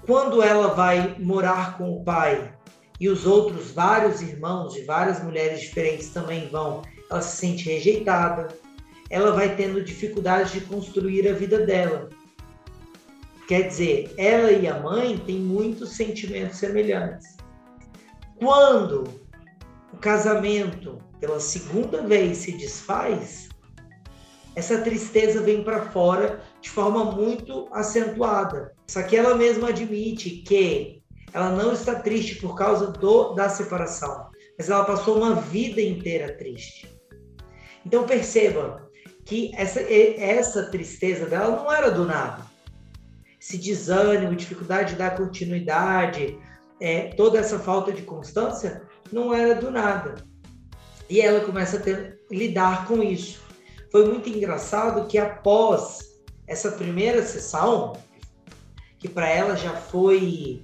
Quando 0.06 0.42
ela 0.42 0.74
vai 0.74 1.18
morar 1.20 1.78
com 1.78 1.92
o 1.92 2.04
pai 2.04 2.54
e 3.00 3.08
os 3.08 3.26
outros 3.26 3.72
vários 3.72 4.22
irmãos 4.22 4.74
de 4.74 4.82
várias 4.82 5.24
mulheres 5.24 5.62
diferentes 5.62 6.10
também 6.10 6.50
vão, 6.50 6.82
ela 7.10 7.22
se 7.22 7.38
sente 7.38 7.66
rejeitada, 7.66 8.48
ela 9.10 9.32
vai 9.32 9.56
tendo 9.56 9.84
dificuldade 9.84 10.60
de 10.60 10.66
construir 10.66 11.28
a 11.28 11.34
vida 11.34 11.66
dela. 11.66 12.10
Quer 13.48 13.68
dizer, 13.68 14.14
ela 14.18 14.52
e 14.52 14.68
a 14.68 14.80
mãe 14.80 15.18
têm 15.18 15.40
muitos 15.40 15.96
sentimentos 15.96 16.58
semelhantes. 16.58 17.38
Quando 18.38 19.06
o 19.92 19.98
casamento 19.98 21.00
pela 21.20 21.40
segunda 21.40 22.04
vez 22.04 22.38
se 22.38 22.52
desfaz, 22.52 23.50
essa 24.56 24.82
tristeza 24.82 25.42
vem 25.42 25.64
para 25.64 25.90
fora 25.90 26.42
de 26.62 26.70
forma 26.70 27.06
muito 27.06 27.68
acentuada. 27.72 28.76
Só 28.88 29.02
que 29.04 29.16
ela 29.16 29.36
mesma 29.36 29.70
admite 29.70 30.30
que 30.30 31.02
ela 31.34 31.52
não 31.52 31.74
está 31.74 31.96
triste 31.96 32.36
por 32.36 32.56
causa 32.56 32.88
do, 32.88 33.34
da 33.34 33.50
separação, 33.50 34.30
mas 34.58 34.70
ela 34.70 34.84
passou 34.84 35.18
uma 35.18 35.36
vida 35.36 35.82
inteira 35.82 36.36
triste. 36.38 36.90
Então 37.86 38.06
perceba 38.06 38.89
que 39.30 39.52
essa, 39.56 39.80
essa 39.80 40.64
tristeza 40.64 41.28
dela 41.28 41.56
não 41.56 41.72
era 41.72 41.90
do 41.90 42.04
nada 42.04 42.50
esse 43.40 43.58
desânimo, 43.58 44.36
dificuldade 44.36 44.92
de 44.92 44.98
dar 44.98 45.16
continuidade, 45.16 46.38
é, 46.80 47.08
toda 47.16 47.40
essa 47.40 47.58
falta 47.58 47.92
de 47.92 48.02
constância, 48.02 48.84
não 49.12 49.34
era 49.34 49.56
do 49.56 49.72
nada. 49.72 50.16
E 51.10 51.22
ela 51.22 51.40
começa 51.40 51.78
a 51.78 51.80
ter, 51.80 52.20
lidar 52.30 52.86
com 52.86 53.02
isso. 53.02 53.42
Foi 53.92 54.06
muito 54.08 54.30
engraçado 54.30 55.08
que 55.08 55.18
após 55.18 56.00
essa 56.46 56.72
primeira 56.72 57.24
sessão, 57.24 57.94
que 59.00 59.08
para 59.08 59.28
ela 59.28 59.56
já 59.56 59.74
foi 59.74 60.64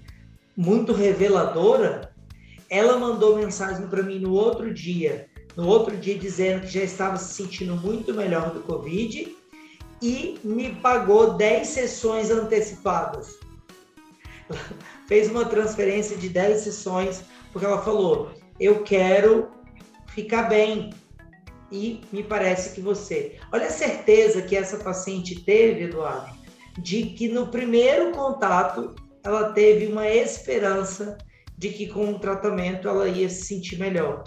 muito 0.55 0.93
reveladora, 0.93 2.13
ela 2.69 2.97
mandou 2.97 3.37
mensagem 3.37 3.87
para 3.87 4.03
mim 4.03 4.19
no 4.19 4.33
outro 4.33 4.73
dia, 4.73 5.27
no 5.55 5.67
outro 5.67 5.95
dia 5.95 6.17
dizendo 6.17 6.61
que 6.61 6.67
já 6.67 6.83
estava 6.83 7.17
se 7.17 7.33
sentindo 7.33 7.75
muito 7.75 8.13
melhor 8.13 8.51
do 8.51 8.61
Covid 8.61 9.35
e 10.01 10.37
me 10.43 10.75
pagou 10.75 11.33
10 11.35 11.67
sessões 11.67 12.29
antecipadas. 12.29 13.37
Fez 15.07 15.29
uma 15.29 15.45
transferência 15.45 16.17
de 16.17 16.29
10 16.29 16.61
sessões, 16.61 17.23
porque 17.51 17.65
ela 17.65 17.81
falou: 17.81 18.31
Eu 18.59 18.83
quero 18.83 19.49
ficar 20.07 20.43
bem. 20.43 20.91
E 21.71 22.01
me 22.11 22.23
parece 22.23 22.75
que 22.75 22.81
você. 22.81 23.37
Olha 23.51 23.67
a 23.67 23.71
certeza 23.71 24.41
que 24.41 24.55
essa 24.55 24.77
paciente 24.77 25.43
teve, 25.43 25.85
Eduardo, 25.85 26.31
de 26.77 27.07
que 27.07 27.27
no 27.27 27.47
primeiro 27.47 28.11
contato 28.11 28.93
ela 29.23 29.51
teve 29.51 29.87
uma 29.87 30.07
esperança 30.07 31.17
de 31.57 31.69
que 31.69 31.87
com 31.87 32.11
o 32.11 32.19
tratamento 32.19 32.87
ela 32.87 33.07
ia 33.09 33.27
se 33.27 33.45
sentir 33.45 33.79
melhor. 33.79 34.23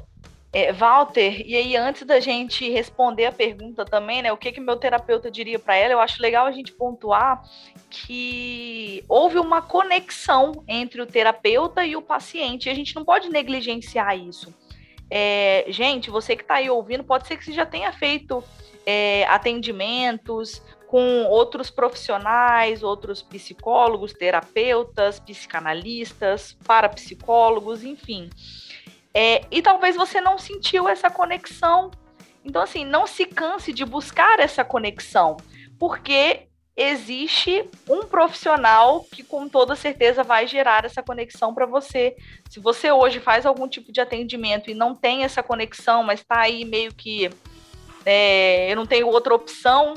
É, 0.51 0.73
Walter, 0.73 1.43
e 1.47 1.55
aí 1.55 1.77
antes 1.77 2.05
da 2.05 2.21
gente 2.21 2.69
responder 2.71 3.27
a 3.27 3.33
pergunta 3.33 3.85
também, 3.85 4.23
né, 4.23 4.33
o 4.33 4.37
que 4.37 4.51
que 4.51 4.61
meu 4.61 4.77
terapeuta 4.77 5.31
diria 5.31 5.59
para 5.59 5.77
ela, 5.77 5.93
eu 5.93 6.01
acho 6.01 6.23
legal 6.23 6.47
a 6.47 6.51
gente 6.51 6.73
pontuar 6.73 7.43
que 7.91 9.05
houve 9.07 9.39
uma 9.39 9.61
conexão 9.61 10.65
entre 10.67 11.03
o 11.03 11.07
terapeuta 11.07 11.85
e 11.85 11.97
o 11.97 12.03
paciente, 12.03 12.67
e 12.67 12.71
a 12.71 12.75
gente 12.75 12.97
não 12.97 13.05
pode 13.05 13.29
negligenciar 13.29 14.19
isso. 14.19 14.55
É, 15.11 15.67
gente, 15.69 16.11
você 16.11 16.35
que 16.35 16.43
está 16.43 16.55
aí 16.55 16.71
ouvindo, 16.71 17.05
pode 17.05 17.27
ser 17.27 17.37
que 17.37 17.45
você 17.45 17.53
já 17.53 17.67
tenha 17.67 17.93
feito 17.93 18.43
é, 18.87 19.25
atendimentos 19.27 20.63
com 20.87 21.25
outros 21.27 21.69
profissionais, 21.71 22.83
outros 22.83 23.23
psicólogos, 23.23 24.15
terapeutas, 24.15 25.21
psicanalistas, 25.21 26.57
parapsicólogos, 26.65 27.85
enfim. 27.85 28.31
É, 29.15 29.45
e 29.51 29.63
talvez 29.63 29.97
você 29.97 30.21
não 30.21 30.39
sentiu 30.39 30.89
essa 30.89 31.11
conexão. 31.11 31.91
Então, 32.45 32.63
assim, 32.63 32.85
não 32.85 33.07
se 33.07 33.27
canse 33.27 33.73
de 33.73 33.85
buscar 33.85 34.39
essa 34.39 34.65
conexão, 34.65 35.37
porque 35.79 36.49
existe 36.77 37.69
um 37.89 38.05
profissional 38.07 39.05
que 39.13 39.25
com 39.25 39.49
toda 39.49 39.75
certeza 39.75 40.23
vai 40.23 40.47
gerar 40.47 40.85
essa 40.85 41.03
conexão 41.03 41.53
para 41.53 41.67
você. 41.67 42.17
Se 42.49 42.61
você 42.61 42.93
hoje 42.93 43.19
faz 43.19 43.45
algum 43.45 43.67
tipo 43.67 43.91
de 43.91 44.01
atendimento 44.01 44.71
e 44.71 44.75
não 44.75 44.95
tem 44.95 45.25
essa 45.25 45.43
conexão, 45.43 46.05
mas 46.05 46.21
está 46.21 46.39
aí 46.41 46.65
meio 46.65 46.95
que 46.95 47.29
é, 48.07 48.71
eu 48.71 48.77
não 48.77 48.87
tenho 48.87 49.09
outra 49.09 49.35
opção, 49.35 49.95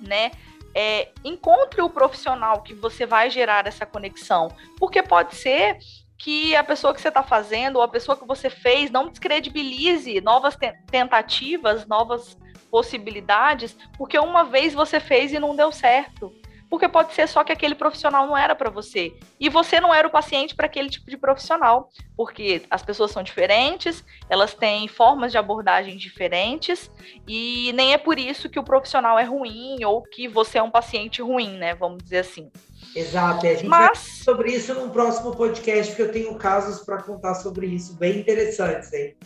né? 0.00 0.32
É, 0.74 1.10
encontre 1.22 1.82
o 1.82 1.90
profissional 1.90 2.62
que 2.62 2.72
você 2.72 3.04
vai 3.04 3.28
gerar 3.28 3.66
essa 3.66 3.84
conexão, 3.84 4.50
porque 4.78 5.02
pode 5.02 5.34
ser 5.34 5.76
que 6.22 6.54
a 6.54 6.62
pessoa 6.62 6.94
que 6.94 7.00
você 7.00 7.08
está 7.08 7.24
fazendo 7.24 7.76
ou 7.76 7.82
a 7.82 7.88
pessoa 7.88 8.16
que 8.16 8.24
você 8.24 8.48
fez 8.48 8.92
não 8.92 9.08
descredibilize 9.08 10.20
novas 10.20 10.56
tentativas, 10.88 11.84
novas 11.84 12.38
possibilidades, 12.70 13.76
porque 13.98 14.16
uma 14.16 14.44
vez 14.44 14.72
você 14.72 15.00
fez 15.00 15.32
e 15.32 15.40
não 15.40 15.56
deu 15.56 15.72
certo. 15.72 16.32
Porque 16.70 16.88
pode 16.88 17.12
ser 17.12 17.28
só 17.28 17.42
que 17.42 17.50
aquele 17.50 17.74
profissional 17.74 18.24
não 18.26 18.36
era 18.36 18.54
para 18.54 18.70
você. 18.70 19.12
E 19.38 19.48
você 19.48 19.80
não 19.80 19.92
era 19.92 20.06
o 20.06 20.10
paciente 20.10 20.54
para 20.54 20.66
aquele 20.66 20.88
tipo 20.88 21.10
de 21.10 21.18
profissional. 21.18 21.90
Porque 22.16 22.62
as 22.70 22.82
pessoas 22.82 23.10
são 23.10 23.22
diferentes, 23.22 24.04
elas 24.30 24.54
têm 24.54 24.86
formas 24.86 25.32
de 25.32 25.38
abordagem 25.38 25.98
diferentes, 25.98 26.90
e 27.26 27.72
nem 27.74 27.92
é 27.92 27.98
por 27.98 28.18
isso 28.18 28.48
que 28.48 28.60
o 28.60 28.64
profissional 28.64 29.18
é 29.18 29.24
ruim 29.24 29.84
ou 29.84 30.02
que 30.02 30.28
você 30.28 30.58
é 30.58 30.62
um 30.62 30.70
paciente 30.70 31.20
ruim, 31.20 31.58
né? 31.58 31.74
Vamos 31.74 32.02
dizer 32.02 32.18
assim. 32.18 32.50
Exato, 32.94 33.46
a 33.46 33.50
gente 33.50 33.66
Mas... 33.66 33.86
vai 33.86 33.96
sobre 33.96 34.52
isso 34.52 34.74
num 34.74 34.90
próximo 34.90 35.34
podcast, 35.34 35.92
porque 35.92 36.02
eu 36.02 36.12
tenho 36.12 36.34
casos 36.36 36.84
para 36.84 37.02
contar 37.02 37.34
sobre 37.34 37.66
isso, 37.66 37.94
bem 37.94 38.18
interessantes, 38.18 38.92
hein? 38.92 39.16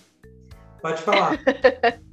Pode 0.81 1.03
falar. 1.03 1.39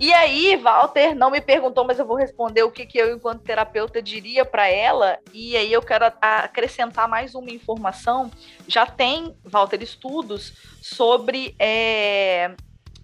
E 0.00 0.12
aí, 0.12 0.54
Walter 0.56 1.12
não 1.12 1.28
me 1.28 1.40
perguntou, 1.40 1.84
mas 1.84 1.98
eu 1.98 2.06
vou 2.06 2.16
responder 2.16 2.62
o 2.62 2.70
que, 2.70 2.86
que 2.86 2.98
eu, 2.98 3.14
enquanto 3.14 3.42
terapeuta, 3.42 4.00
diria 4.00 4.44
para 4.44 4.68
ela. 4.68 5.18
E 5.32 5.56
aí 5.56 5.72
eu 5.72 5.82
quero 5.82 6.04
acrescentar 6.20 7.08
mais 7.08 7.34
uma 7.34 7.50
informação. 7.50 8.30
Já 8.68 8.86
tem, 8.86 9.36
Walter, 9.44 9.82
estudos 9.82 10.52
sobre 10.80 11.56
é, 11.58 12.54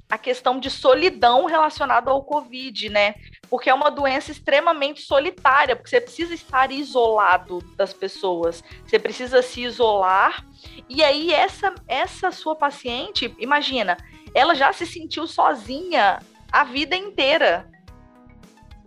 a 0.08 0.16
questão 0.16 0.60
de 0.60 0.70
solidão 0.70 1.46
relacionada 1.46 2.12
ao 2.12 2.22
Covid, 2.22 2.88
né? 2.88 3.16
Porque 3.54 3.70
é 3.70 3.74
uma 3.74 3.88
doença 3.88 4.32
extremamente 4.32 5.02
solitária, 5.02 5.76
porque 5.76 5.88
você 5.88 6.00
precisa 6.00 6.34
estar 6.34 6.72
isolado 6.72 7.60
das 7.76 7.92
pessoas, 7.92 8.64
você 8.84 8.98
precisa 8.98 9.42
se 9.42 9.62
isolar. 9.62 10.44
E 10.88 11.04
aí, 11.04 11.32
essa, 11.32 11.72
essa 11.86 12.32
sua 12.32 12.56
paciente, 12.56 13.32
imagina, 13.38 13.96
ela 14.34 14.56
já 14.56 14.72
se 14.72 14.84
sentiu 14.84 15.28
sozinha 15.28 16.18
a 16.50 16.64
vida 16.64 16.96
inteira, 16.96 17.70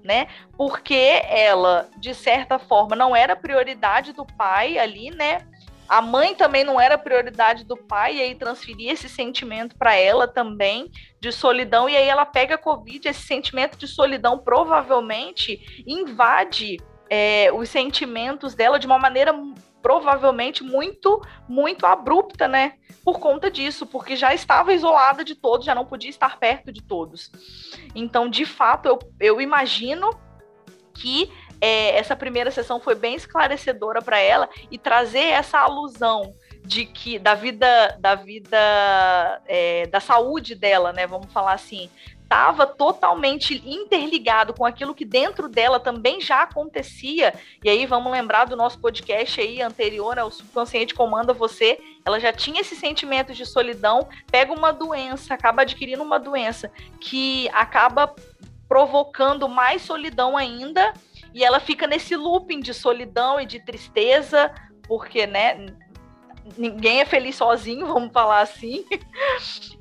né? 0.03 0.27
Porque 0.57 1.21
ela, 1.29 1.89
de 1.95 2.13
certa 2.13 2.59
forma, 2.59 2.93
não 2.93 3.15
era 3.15 3.37
prioridade 3.37 4.11
do 4.11 4.25
pai 4.25 4.77
ali, 4.77 5.11
né? 5.11 5.47
A 5.87 6.01
mãe 6.01 6.35
também 6.35 6.63
não 6.63 6.79
era 6.79 6.97
prioridade 6.97 7.63
do 7.63 7.77
pai, 7.77 8.17
e 8.17 8.21
aí 8.21 8.35
transferia 8.35 8.91
esse 8.91 9.07
sentimento 9.07 9.75
para 9.77 9.95
ela 9.95 10.27
também, 10.27 10.91
de 11.19 11.31
solidão, 11.31 11.87
e 11.87 11.95
aí 11.95 12.07
ela 12.07 12.25
pega 12.25 12.55
a 12.55 12.57
Covid, 12.57 13.07
esse 13.07 13.25
sentimento 13.25 13.77
de 13.77 13.87
solidão 13.87 14.37
provavelmente 14.37 15.83
invade 15.87 16.77
é, 17.09 17.51
os 17.53 17.69
sentimentos 17.69 18.53
dela 18.53 18.77
de 18.77 18.85
uma 18.85 18.99
maneira 18.99 19.33
provavelmente 19.81 20.63
muito, 20.63 21.21
muito 21.47 21.85
abrupta, 21.85 22.47
né? 22.47 22.73
Por 23.05 23.19
conta 23.19 23.49
disso, 23.49 23.85
porque 23.85 24.17
já 24.17 24.33
estava 24.33 24.73
isolada 24.73 25.23
de 25.23 25.35
todos, 25.35 25.65
já 25.65 25.73
não 25.73 25.85
podia 25.85 26.09
estar 26.09 26.37
perto 26.37 26.73
de 26.73 26.83
todos. 26.83 27.31
Então, 27.95 28.29
de 28.29 28.45
fato, 28.45 28.87
eu, 28.87 28.99
eu 29.19 29.39
imagino 29.39 30.09
que 30.93 31.31
é, 31.59 31.97
essa 31.97 32.15
primeira 32.15 32.51
sessão 32.51 32.79
foi 32.79 32.95
bem 32.95 33.15
esclarecedora 33.15 34.01
para 34.01 34.19
ela 34.19 34.49
e 34.69 34.77
trazer 34.77 35.25
essa 35.29 35.59
alusão 35.59 36.33
de 36.63 36.85
que 36.85 37.17
da 37.17 37.33
vida 37.33 37.97
da 37.99 38.15
vida 38.15 39.41
é, 39.47 39.87
da 39.87 39.99
saúde 39.99 40.53
dela, 40.53 40.91
né? 40.91 41.07
Vamos 41.07 41.31
falar 41.31 41.53
assim, 41.53 41.89
estava 42.27 42.67
totalmente 42.67 43.63
interligado 43.65 44.53
com 44.53 44.65
aquilo 44.65 44.93
que 44.93 45.05
dentro 45.05 45.47
dela 45.47 45.79
também 45.79 46.19
já 46.19 46.43
acontecia. 46.43 47.33
E 47.63 47.69
aí 47.69 47.85
vamos 47.85 48.11
lembrar 48.11 48.45
do 48.45 48.57
nosso 48.57 48.79
podcast 48.79 49.39
aí 49.39 49.61
anterior, 49.61 50.17
né, 50.17 50.23
o 50.25 50.29
subconsciente 50.29 50.93
comanda 50.93 51.33
você. 51.33 51.79
Ela 52.05 52.19
já 52.19 52.33
tinha 52.33 52.59
esse 52.59 52.75
sentimento 52.75 53.33
de 53.33 53.45
solidão, 53.45 54.09
pega 54.29 54.51
uma 54.51 54.73
doença, 54.73 55.33
acaba 55.33 55.61
adquirindo 55.61 56.03
uma 56.03 56.19
doença 56.19 56.69
que 56.99 57.47
acaba 57.53 58.13
provocando 58.67 59.47
mais 59.47 59.81
solidão 59.81 60.35
ainda, 60.35 60.93
e 61.37 61.43
ela 61.43 61.59
fica 61.59 61.85
nesse 61.85 62.15
looping 62.15 62.61
de 62.61 62.73
solidão 62.73 63.39
e 63.39 63.45
de 63.45 63.59
tristeza, 63.59 64.51
porque, 64.87 65.27
né, 65.27 65.67
ninguém 66.57 66.99
é 66.99 67.05
feliz 67.05 67.35
sozinho, 67.35 67.85
vamos 67.85 68.11
falar 68.11 68.41
assim. 68.41 68.83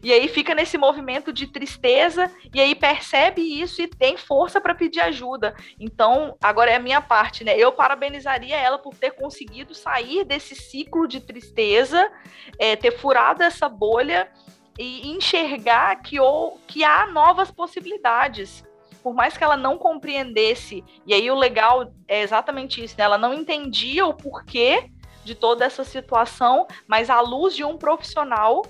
E 0.02 0.12
aí 0.12 0.28
fica 0.28 0.54
nesse 0.54 0.78
movimento 0.78 1.32
de 1.32 1.48
tristeza 1.48 2.30
e 2.54 2.60
aí 2.60 2.76
percebe 2.76 3.40
isso 3.40 3.82
e 3.82 3.88
tem 3.88 4.16
força 4.16 4.60
para 4.60 4.74
pedir 4.74 5.00
ajuda. 5.00 5.56
Então, 5.80 6.36
agora 6.40 6.70
é 6.70 6.76
a 6.76 6.80
minha 6.80 7.00
parte, 7.00 7.42
né? 7.42 7.56
Eu 7.56 7.72
parabenizaria 7.72 8.54
ela 8.54 8.78
por 8.78 8.94
ter 8.94 9.12
conseguido 9.12 9.74
sair 9.74 10.24
desse 10.24 10.54
ciclo 10.54 11.08
de 11.08 11.20
tristeza, 11.20 12.12
é, 12.56 12.76
ter 12.76 12.92
furado 12.92 13.42
essa 13.42 13.68
bolha 13.68 14.30
e 14.78 15.08
enxergar 15.08 15.96
que, 16.02 16.20
ou, 16.20 16.60
que 16.68 16.84
há 16.84 17.06
novas 17.06 17.50
possibilidades 17.50 18.62
por 19.06 19.14
mais 19.14 19.38
que 19.38 19.44
ela 19.44 19.56
não 19.56 19.78
compreendesse, 19.78 20.82
e 21.06 21.14
aí 21.14 21.30
o 21.30 21.36
legal 21.36 21.92
é 22.08 22.22
exatamente 22.22 22.82
isso, 22.82 22.96
né? 22.98 23.04
Ela 23.04 23.16
não 23.16 23.32
entendia 23.32 24.04
o 24.04 24.12
porquê 24.12 24.90
de 25.24 25.32
toda 25.32 25.64
essa 25.64 25.84
situação, 25.84 26.66
mas 26.88 27.08
à 27.08 27.20
luz 27.20 27.54
de 27.54 27.62
um 27.62 27.78
profissional, 27.78 28.66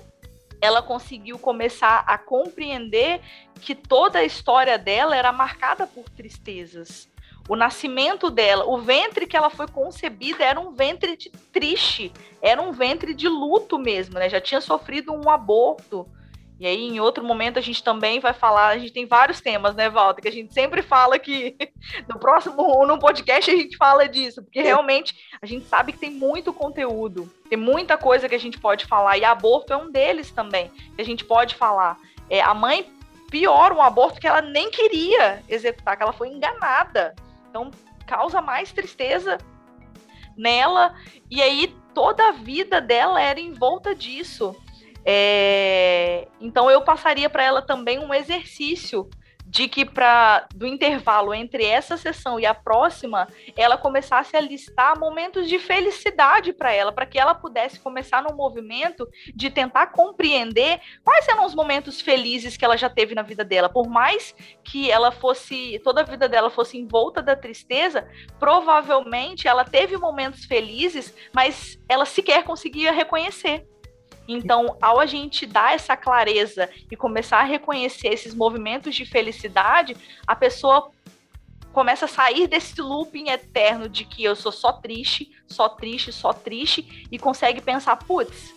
ela 0.61 0.79
conseguiu 0.79 1.39
começar 1.39 2.03
a 2.05 2.19
compreender 2.19 3.19
que 3.61 3.73
toda 3.73 4.19
a 4.19 4.23
história 4.23 4.77
dela 4.77 5.15
era 5.15 5.31
marcada 5.31 5.87
por 5.87 6.07
tristezas. 6.07 7.09
O 7.49 7.55
nascimento 7.55 8.29
dela, 8.29 8.63
o 8.67 8.77
ventre 8.77 9.25
que 9.25 9.35
ela 9.35 9.49
foi 9.49 9.67
concebida 9.67 10.43
era 10.43 10.59
um 10.59 10.71
ventre 10.71 11.17
de 11.17 11.31
triste, 11.51 12.13
era 12.43 12.61
um 12.61 12.71
ventre 12.71 13.15
de 13.15 13.27
luto 13.27 13.79
mesmo, 13.79 14.19
né? 14.19 14.29
Já 14.29 14.39
tinha 14.39 14.61
sofrido 14.61 15.11
um 15.11 15.31
aborto, 15.31 16.07
e 16.59 16.65
aí, 16.65 16.87
em 16.87 16.99
outro 16.99 17.23
momento, 17.23 17.59
a 17.59 17.61
gente 17.61 17.83
também 17.83 18.19
vai 18.19 18.33
falar, 18.33 18.69
a 18.69 18.77
gente 18.77 18.91
tem 18.91 19.05
vários 19.05 19.39
temas, 19.39 19.75
né, 19.75 19.89
Walter, 19.89 20.21
que 20.21 20.27
a 20.27 20.31
gente 20.31 20.53
sempre 20.53 20.81
fala 20.81 21.19
que 21.19 21.55
no 22.09 22.19
próximo, 22.19 22.85
no 22.85 22.97
podcast, 22.97 23.51
a 23.51 23.55
gente 23.55 23.77
fala 23.77 24.07
disso, 24.07 24.41
porque 24.41 24.61
realmente 24.61 25.15
a 25.41 25.45
gente 25.45 25.65
sabe 25.67 25.91
que 25.91 25.99
tem 25.99 26.11
muito 26.11 26.51
conteúdo, 26.51 27.31
tem 27.47 27.57
muita 27.57 27.97
coisa 27.97 28.27
que 28.27 28.35
a 28.35 28.39
gente 28.39 28.59
pode 28.59 28.85
falar, 28.85 29.17
e 29.17 29.23
aborto 29.23 29.71
é 29.71 29.77
um 29.77 29.91
deles 29.91 30.31
também, 30.31 30.71
que 30.95 31.01
a 31.01 31.05
gente 31.05 31.23
pode 31.23 31.55
falar. 31.55 31.97
É, 32.29 32.41
a 32.41 32.53
mãe 32.53 32.91
pior 33.29 33.71
um 33.71 33.81
aborto 33.81 34.19
que 34.19 34.27
ela 34.27 34.41
nem 34.41 34.71
queria 34.71 35.43
executar, 35.47 35.95
que 35.95 36.03
ela 36.03 36.13
foi 36.13 36.29
enganada. 36.29 37.13
Então, 37.49 37.69
causa 38.05 38.41
mais 38.41 38.71
tristeza 38.71 39.37
nela, 40.35 40.95
e 41.29 41.41
aí 41.41 41.75
toda 41.93 42.29
a 42.29 42.31
vida 42.31 42.79
dela 42.79 43.21
era 43.21 43.39
em 43.39 43.53
volta 43.53 43.93
disso. 43.93 44.55
É, 45.09 46.27
então 46.41 46.69
eu 46.69 46.81
passaria 46.81 47.29
para 47.29 47.41
ela 47.41 47.61
também 47.61 47.97
um 47.97 48.13
exercício 48.13 49.09
de 49.49 49.69
que 49.69 49.85
para 49.85 50.45
do 50.53 50.67
intervalo 50.67 51.33
entre 51.33 51.63
essa 51.63 51.95
sessão 51.95 52.37
e 52.37 52.45
a 52.45 52.53
próxima, 52.53 53.29
ela 53.55 53.77
começasse 53.77 54.35
a 54.35 54.41
listar 54.41 54.99
momentos 54.99 55.47
de 55.47 55.57
felicidade 55.57 56.51
para 56.51 56.73
ela, 56.73 56.91
para 56.91 57.05
que 57.05 57.17
ela 57.17 57.33
pudesse 57.33 57.79
começar 57.79 58.21
no 58.21 58.35
movimento 58.35 59.07
de 59.33 59.49
tentar 59.49 59.87
compreender 59.87 60.81
quais 61.03 61.25
eram 61.29 61.45
os 61.45 61.55
momentos 61.55 62.01
felizes 62.01 62.57
que 62.57 62.65
ela 62.65 62.75
já 62.75 62.89
teve 62.89 63.15
na 63.15 63.21
vida 63.21 63.45
dela. 63.45 63.69
Por 63.69 63.87
mais 63.87 64.35
que 64.65 64.91
ela 64.91 65.11
fosse, 65.11 65.79
toda 65.81 66.01
a 66.01 66.05
vida 66.05 66.27
dela 66.27 66.49
fosse 66.49 66.77
envolta 66.77 67.21
da 67.21 67.35
tristeza, 67.35 68.05
provavelmente 68.37 69.47
ela 69.47 69.63
teve 69.63 69.95
momentos 69.95 70.43
felizes, 70.43 71.15
mas 71.33 71.79
ela 71.87 72.03
sequer 72.03 72.43
conseguia 72.43 72.91
reconhecer. 72.91 73.65
Então, 74.27 74.77
ao 74.81 74.99
a 74.99 75.05
gente 75.05 75.45
dar 75.45 75.73
essa 75.73 75.95
clareza 75.95 76.69
e 76.91 76.95
começar 76.95 77.39
a 77.39 77.43
reconhecer 77.43 78.09
esses 78.09 78.33
movimentos 78.33 78.93
de 78.95 79.05
felicidade, 79.05 79.95
a 80.25 80.35
pessoa 80.35 80.91
começa 81.71 82.05
a 82.05 82.09
sair 82.09 82.47
desse 82.47 82.81
looping 82.81 83.29
eterno 83.29 83.87
de 83.87 84.03
que 84.03 84.23
eu 84.23 84.35
sou 84.35 84.51
só 84.51 84.73
triste, 84.73 85.31
só 85.47 85.69
triste, 85.69 86.11
só 86.11 86.33
triste, 86.33 87.07
e 87.11 87.17
consegue 87.19 87.61
pensar, 87.61 87.95
putz, 87.97 88.53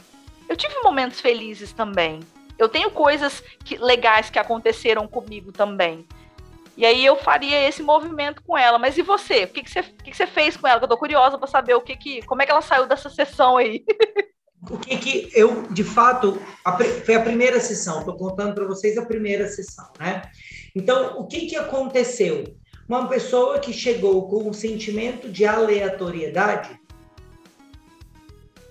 eu 0.49 0.57
tive 0.57 0.75
momentos 0.83 1.21
felizes 1.21 1.73
também. 1.73 2.21
Eu 2.59 2.69
tenho 2.69 2.91
coisas 2.91 3.43
que, 3.65 3.77
legais 3.77 4.29
que 4.31 4.39
aconteceram 4.39 5.07
comigo 5.07 5.53
também. 5.53 6.07
E 6.77 6.85
aí 6.85 7.05
eu 7.05 7.15
faria 7.17 7.69
esse 7.69 7.83
movimento 7.83 8.43
com 8.43 8.57
ela. 8.57 8.79
Mas 8.79 8.97
e 8.97 9.03
você? 9.03 9.45
O 9.45 9.49
que, 9.49 9.63
que, 9.63 9.71
você, 9.71 9.81
o 9.81 9.85
que, 9.85 10.11
que 10.11 10.17
você 10.17 10.27
fez 10.27 10.57
com 10.57 10.67
ela? 10.67 10.81
Eu 10.81 10.89
tô 10.89 10.97
curiosa 10.97 11.39
para 11.39 11.47
saber 11.47 11.75
o 11.75 11.81
que, 11.81 11.95
que. 11.97 12.23
Como 12.23 12.41
é 12.41 12.47
que 12.47 12.53
ela 12.53 12.63
saiu 12.63 12.87
dessa 12.87 13.11
sessão 13.11 13.57
aí? 13.57 13.85
o 14.69 14.77
que 14.77 14.97
que 14.99 15.31
eu, 15.35 15.63
de 15.71 15.83
fato, 15.83 16.39
a, 16.65 16.77
foi 16.77 17.15
a 17.15 17.23
primeira 17.23 17.61
sessão, 17.61 18.01
estou 18.01 18.17
contando 18.17 18.55
para 18.55 18.67
vocês 18.67 18.99
a 18.99 19.07
primeira 19.07 19.49
sessão, 19.49 19.89
né? 19.99 20.23
Então, 20.75 21.19
o 21.19 21.27
que 21.27 21.47
que 21.47 21.57
aconteceu? 21.57 22.45
Uma 22.87 23.09
pessoa 23.09 23.59
que 23.59 23.73
chegou 23.73 24.29
com 24.29 24.49
um 24.49 24.53
sentimento 24.53 25.29
de 25.29 25.47
aleatoriedade 25.47 26.79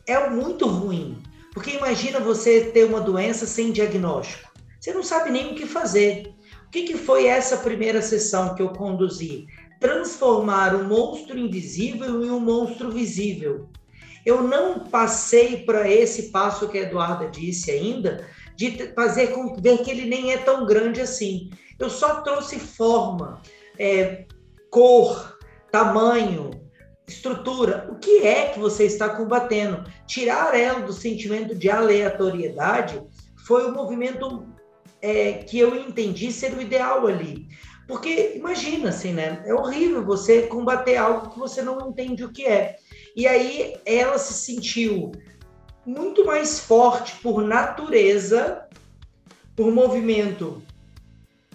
é 0.05 0.29
muito 0.29 0.67
ruim, 0.67 1.23
porque 1.53 1.71
imagina 1.71 2.19
você 2.19 2.65
ter 2.65 2.85
uma 2.85 3.01
doença 3.01 3.47
sem 3.47 3.71
diagnóstico, 3.71 4.49
você 4.79 4.93
não 4.93 5.03
sabe 5.03 5.31
nem 5.31 5.51
o 5.51 5.55
que 5.55 5.65
fazer. 5.65 6.33
O 6.67 6.69
que, 6.69 6.83
que 6.83 6.97
foi 6.97 7.25
essa 7.25 7.57
primeira 7.57 8.01
sessão 8.01 8.53
que 8.53 8.61
eu 8.61 8.69
conduzi? 8.69 9.47
Transformar 9.79 10.75
um 10.75 10.87
monstro 10.87 11.37
invisível 11.37 12.23
em 12.23 12.29
um 12.29 12.39
monstro 12.39 12.91
visível 12.91 13.69
eu 14.25 14.43
não 14.43 14.79
passei 14.79 15.63
para 15.63 15.89
esse 15.89 16.31
passo 16.31 16.67
que 16.69 16.77
a 16.77 16.81
Eduarda 16.83 17.27
disse 17.27 17.71
ainda, 17.71 18.27
de 18.55 18.93
fazer 18.93 19.27
com 19.27 19.55
ver 19.55 19.79
que 19.83 19.91
ele 19.91 20.05
nem 20.05 20.31
é 20.33 20.37
tão 20.37 20.65
grande 20.65 21.01
assim. 21.01 21.49
Eu 21.79 21.89
só 21.89 22.21
trouxe 22.21 22.59
forma, 22.59 23.41
é, 23.77 24.25
cor, 24.69 25.37
tamanho, 25.71 26.51
estrutura. 27.07 27.87
O 27.91 27.95
que 27.95 28.25
é 28.25 28.49
que 28.49 28.59
você 28.59 28.85
está 28.85 29.09
combatendo? 29.09 29.83
Tirar 30.05 30.57
ela 30.57 30.81
do 30.81 30.93
sentimento 30.93 31.55
de 31.55 31.69
aleatoriedade 31.69 33.01
foi 33.45 33.65
o 33.65 33.73
movimento 33.73 34.47
é, 35.01 35.33
que 35.33 35.57
eu 35.57 35.75
entendi 35.75 36.31
ser 36.31 36.53
o 36.53 36.61
ideal 36.61 37.07
ali. 37.07 37.47
Porque 37.87 38.33
imagina 38.35 38.89
assim, 38.89 39.13
né? 39.13 39.41
É 39.45 39.53
horrível 39.53 40.05
você 40.05 40.43
combater 40.43 40.97
algo 40.97 41.31
que 41.31 41.39
você 41.39 41.61
não 41.61 41.89
entende 41.89 42.23
o 42.23 42.31
que 42.31 42.45
é. 42.45 42.77
E 43.19 43.27
aí 43.27 43.75
ela 43.85 44.17
se 44.17 44.33
sentiu 44.33 45.11
muito 45.85 46.25
mais 46.25 46.57
forte 46.57 47.17
por 47.21 47.43
natureza, 47.43 48.65
por 49.57 49.73
movimento 49.73 50.63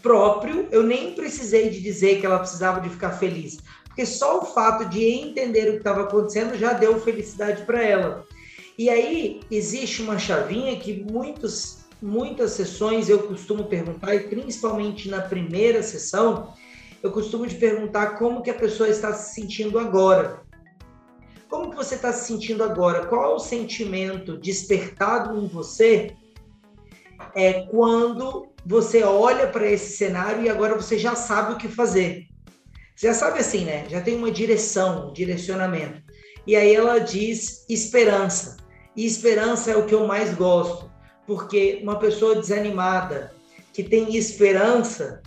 próprio, 0.03 0.69
eu 0.71 0.83
nem 0.83 1.15
precisei 1.15 1.71
de 1.71 1.81
dizer 1.81 2.21
que 2.21 2.27
ela 2.27 2.39
precisava 2.39 2.83
de 2.83 2.91
ficar 2.91 3.13
feliz, 3.13 3.61
porque 3.85 4.05
só 4.05 4.41
o 4.41 4.45
fato 4.45 4.91
de 4.91 5.03
entender 5.07 5.71
o 5.71 5.73
que 5.73 5.79
estava 5.79 6.03
acontecendo 6.03 6.55
já 6.59 6.75
deu 6.75 7.01
felicidade 7.01 7.63
para 7.65 7.83
ela. 7.83 8.27
E 8.77 8.91
aí 8.91 9.41
existe 9.51 10.03
uma 10.03 10.19
chavinha 10.19 10.79
que 10.79 11.03
muitos, 11.11 11.79
muitas 12.03 12.51
sessões 12.51 13.09
eu 13.09 13.21
costumo 13.21 13.65
perguntar, 13.65 14.15
e 14.15 14.29
principalmente 14.29 15.09
na 15.09 15.23
primeira 15.23 15.83
sessão, 15.83 16.53
eu 17.03 17.11
costumo 17.11 17.47
te 17.47 17.55
perguntar 17.55 18.19
como 18.19 18.43
que 18.43 18.51
a 18.51 18.55
pessoa 18.55 18.91
está 18.91 19.15
se 19.15 19.35
sentindo 19.35 19.79
agora. 19.79 20.44
Como 21.49 21.71
que 21.71 21.77
você 21.77 21.95
está 21.95 22.13
se 22.13 22.27
sentindo 22.27 22.65
agora? 22.65 23.07
Qual 23.07 23.33
é 23.33 23.35
o 23.35 23.39
sentimento 23.39 24.37
despertado 24.39 25.39
em 25.39 25.47
você 25.47 26.15
é 27.35 27.63
quando 27.67 28.49
você 28.65 29.03
olha 29.03 29.47
para 29.47 29.71
esse 29.71 29.97
cenário 29.97 30.45
e 30.45 30.49
agora 30.49 30.75
você 30.75 30.99
já 30.99 31.15
sabe 31.15 31.53
o 31.53 31.59
que 31.59 31.69
fazer? 31.69 32.27
Você 32.95 33.09
já 33.09 33.15
sabe 33.15 33.41
assim, 33.41 33.65
né? 33.65 33.87
Já 33.89 34.01
tem 34.01 34.17
uma 34.17 34.31
direção, 34.31 35.09
um 35.09 35.13
direcionamento. 35.13 36.03
E 36.47 36.55
aí 36.57 36.75
ela 36.75 36.99
diz 36.99 37.65
esperança. 37.69 38.57
E 38.97 39.05
esperança 39.05 39.73
é 39.73 39.77
o 39.77 39.87
que 39.87 39.95
eu 39.95 40.07
mais 40.07 40.35
gosto, 40.35 40.91
porque 41.27 41.81
uma 41.83 41.99
pessoa 41.99 42.37
desanimada 42.37 43.35
que 43.73 43.83
tem 43.83 44.17
esperança, 44.17 45.21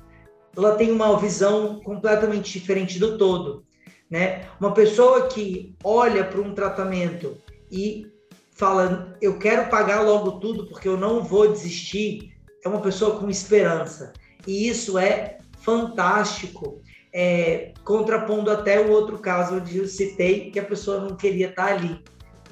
ela 0.55 0.75
tem 0.75 0.89
uma 0.89 1.19
visão 1.19 1.81
completamente 1.81 2.57
diferente 2.57 2.97
do 2.97 3.17
todo, 3.17 3.65
né? 4.09 4.45
Uma 4.59 4.73
pessoa 4.73 5.27
que 5.27 5.75
olha 5.83 6.23
para 6.23 6.41
um 6.41 6.53
tratamento 6.53 7.37
e 7.71 8.07
fala, 8.51 9.15
eu 9.21 9.37
quero 9.37 9.69
pagar 9.69 10.01
logo 10.01 10.39
tudo 10.39 10.67
porque 10.67 10.87
eu 10.87 10.97
não 10.97 11.23
vou 11.23 11.47
desistir, 11.47 12.33
é 12.63 12.67
uma 12.67 12.81
pessoa 12.81 13.19
com 13.19 13.29
esperança. 13.29 14.13
E 14.45 14.67
isso 14.67 14.97
é 14.97 15.37
fantástico 15.59 16.81
é, 17.13 17.73
contrapondo 17.83 18.51
até 18.51 18.79
o 18.79 18.91
outro 18.91 19.19
caso 19.19 19.55
onde 19.55 19.77
eu 19.77 19.87
citei 19.87 20.51
que 20.51 20.59
a 20.59 20.65
pessoa 20.65 20.99
não 20.99 21.15
queria 21.15 21.49
estar 21.49 21.73
ali, 21.73 22.01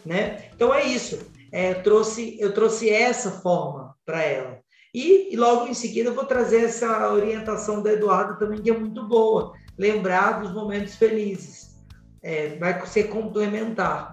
né? 0.05 0.49
Então 0.53 0.73
é 0.73 0.83
isso. 0.85 1.19
É, 1.51 1.71
eu 1.71 1.83
trouxe 1.83 2.37
eu 2.39 2.53
trouxe 2.53 2.89
essa 2.89 3.31
forma 3.31 3.95
para 4.05 4.21
ela 4.23 4.59
e, 4.93 5.33
e, 5.33 5.37
logo 5.37 5.67
em 5.67 5.73
seguida 5.73 6.09
eu 6.09 6.13
vou 6.13 6.25
trazer 6.25 6.65
essa 6.65 7.11
orientação 7.11 7.81
da 7.81 7.93
Eduardo 7.93 8.39
também 8.39 8.61
que 8.61 8.69
é 8.69 8.77
muito 8.77 9.07
boa, 9.07 9.53
lembrar 9.77 10.41
dos 10.41 10.51
momentos 10.51 10.95
felizes. 10.95 11.75
É, 12.21 12.57
vai 12.57 12.85
ser 12.88 13.09
complementar. 13.09 14.11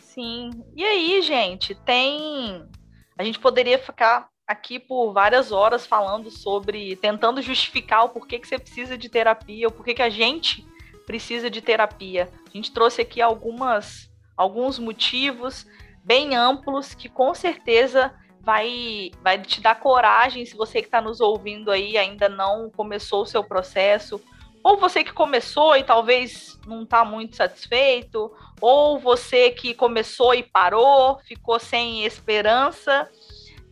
Sim. 0.00 0.50
E 0.74 0.84
aí, 0.84 1.22
gente, 1.22 1.74
tem. 1.74 2.68
A 3.16 3.22
gente 3.22 3.38
poderia 3.38 3.78
ficar 3.78 4.28
aqui 4.46 4.78
por 4.78 5.12
várias 5.12 5.52
horas 5.52 5.86
falando 5.86 6.30
sobre, 6.30 6.96
tentando 6.96 7.40
justificar 7.40 8.04
o 8.04 8.08
porquê 8.08 8.38
que 8.38 8.48
você 8.48 8.58
precisa 8.58 8.98
de 8.98 9.08
terapia, 9.08 9.68
o 9.68 9.72
porquê 9.72 9.94
que 9.94 10.02
a 10.02 10.10
gente 10.10 10.66
precisa 11.06 11.48
de 11.48 11.60
terapia. 11.60 12.28
A 12.46 12.50
gente 12.50 12.72
trouxe 12.72 13.02
aqui 13.02 13.20
algumas, 13.20 14.10
alguns 14.36 14.78
motivos 14.78 15.66
bem 16.04 16.34
amplos 16.34 16.94
que 16.94 17.08
com 17.08 17.34
certeza 17.34 18.12
vai, 18.42 19.10
vai 19.22 19.40
te 19.40 19.60
dar 19.60 19.78
coragem 19.78 20.44
se 20.44 20.56
você 20.56 20.80
que 20.80 20.88
está 20.88 21.00
nos 21.00 21.20
ouvindo 21.20 21.70
aí 21.70 21.96
ainda 21.96 22.28
não 22.28 22.70
começou 22.70 23.22
o 23.22 23.26
seu 23.26 23.42
processo, 23.42 24.20
ou 24.62 24.76
você 24.76 25.02
que 25.02 25.12
começou 25.12 25.76
e 25.76 25.82
talvez 25.82 26.58
não 26.66 26.82
está 26.82 27.04
muito 27.04 27.36
satisfeito, 27.36 28.32
ou 28.60 28.98
você 28.98 29.50
que 29.50 29.74
começou 29.74 30.34
e 30.34 30.42
parou, 30.42 31.18
ficou 31.20 31.58
sem 31.58 32.04
esperança. 32.04 33.08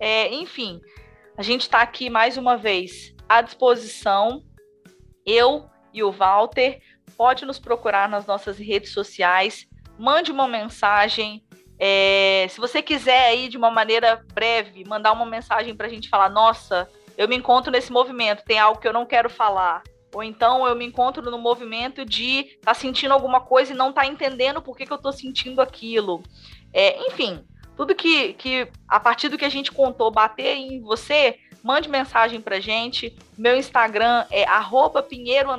É, 0.01 0.33
enfim, 0.35 0.81
a 1.37 1.43
gente 1.43 1.63
está 1.63 1.81
aqui 1.81 2.11
mais 2.11 2.37
uma 2.37 2.57
vez 2.57 3.15
à 3.29 3.41
disposição. 3.41 4.43
Eu 5.25 5.71
e 5.93 6.03
o 6.03 6.11
Walter. 6.11 6.81
Pode 7.17 7.45
nos 7.45 7.59
procurar 7.59 8.09
nas 8.09 8.27
nossas 8.27 8.59
redes 8.59 8.93
sociais. 8.93 9.67
Mande 9.99 10.33
uma 10.33 10.49
mensagem. 10.49 11.45
É, 11.83 12.47
se 12.51 12.61
você 12.61 12.83
quiser 12.83 13.29
aí 13.29 13.49
de 13.49 13.57
uma 13.57 13.71
maneira 13.71 14.23
breve 14.35 14.85
mandar 14.87 15.13
uma 15.13 15.25
mensagem 15.25 15.75
para 15.75 15.87
a 15.87 15.91
gente 15.91 16.11
falar, 16.11 16.29
nossa, 16.29 16.87
eu 17.17 17.27
me 17.27 17.35
encontro 17.35 17.73
nesse 17.73 17.91
movimento, 17.91 18.45
tem 18.45 18.59
algo 18.59 18.79
que 18.79 18.87
eu 18.87 18.93
não 18.93 19.07
quero 19.07 19.31
falar. 19.31 19.83
Ou 20.13 20.23
então 20.23 20.67
eu 20.67 20.77
me 20.77 20.85
encontro 20.85 21.31
no 21.31 21.39
movimento 21.39 22.05
de 22.05 22.41
estar 22.41 22.75
tá 22.75 22.75
sentindo 22.75 23.15
alguma 23.15 23.41
coisa 23.41 23.73
e 23.73 23.77
não 23.77 23.93
tá 23.93 24.05
entendendo 24.05 24.61
por 24.61 24.77
que, 24.77 24.85
que 24.85 24.93
eu 24.93 24.97
estou 24.97 25.13
sentindo 25.13 25.63
aquilo. 25.63 26.23
É, 26.73 27.01
enfim, 27.07 27.43
tudo 27.77 27.95
que, 27.95 28.35
que 28.35 28.69
a 28.87 29.01
partir 29.01 29.31
do 29.31 29.39
que 29.39 29.45
a 29.45 29.51
gente 29.51 29.73
contou 29.73 30.11
bater 30.11 30.57
em 30.57 30.81
você, 30.81 31.39
mande 31.63 31.89
mensagem 31.89 32.41
pra 32.41 32.61
gente. 32.61 33.17
Meu 33.39 33.57
Instagram 33.57 34.27
é 34.31 34.45
arroba 34.45 35.03
pinheiro. 35.03 35.51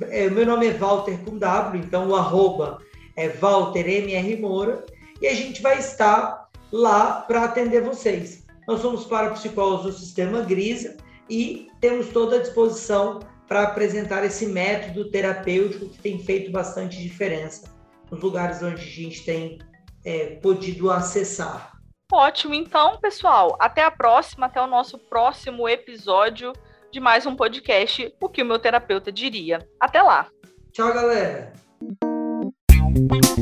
É, 0.00 0.30
meu 0.30 0.46
nome 0.46 0.66
é 0.66 0.72
Walter 0.72 1.18
com 1.24 1.36
W, 1.36 1.82
então 1.84 2.08
o 2.08 2.16
arroba 2.16 2.78
é 3.18 3.28
Walter 3.28 3.86
MR 3.86 4.36
Moura. 4.36 4.86
E 5.20 5.26
a 5.26 5.34
gente 5.34 5.60
vai 5.60 5.78
estar 5.78 6.48
lá 6.70 7.22
para 7.22 7.44
atender 7.44 7.82
vocês. 7.82 8.46
Nós 8.66 8.80
somos 8.80 9.04
parapsicólogos 9.04 9.86
do 9.86 9.92
Sistema 9.92 10.42
Grisa 10.42 10.96
e 11.28 11.66
temos 11.80 12.08
toda 12.10 12.36
a 12.36 12.38
disposição 12.38 13.18
para 13.48 13.64
apresentar 13.64 14.24
esse 14.24 14.46
método 14.46 15.10
terapêutico 15.10 15.88
que 15.88 15.98
tem 15.98 16.18
feito 16.20 16.52
bastante 16.52 17.02
diferença 17.02 17.74
nos 18.08 18.22
lugares 18.22 18.62
onde 18.62 18.80
a 18.80 18.84
gente 18.84 19.24
tem 19.24 19.58
é, 20.04 20.36
podido 20.36 20.90
acessar. 20.90 21.72
Ótimo, 22.12 22.54
então, 22.54 22.98
pessoal, 23.00 23.56
até 23.58 23.82
a 23.82 23.90
próxima, 23.90 24.46
até 24.46 24.62
o 24.62 24.66
nosso 24.66 24.96
próximo 24.96 25.68
episódio 25.68 26.52
de 26.90 27.00
mais 27.00 27.26
um 27.26 27.34
podcast, 27.34 28.14
O 28.20 28.28
que 28.28 28.42
o 28.42 28.46
meu 28.46 28.58
terapeuta 28.58 29.10
diria. 29.10 29.66
Até 29.80 30.00
lá. 30.00 30.28
Tchau, 30.72 30.92
galera. 30.94 31.52
Bye. 33.06 33.37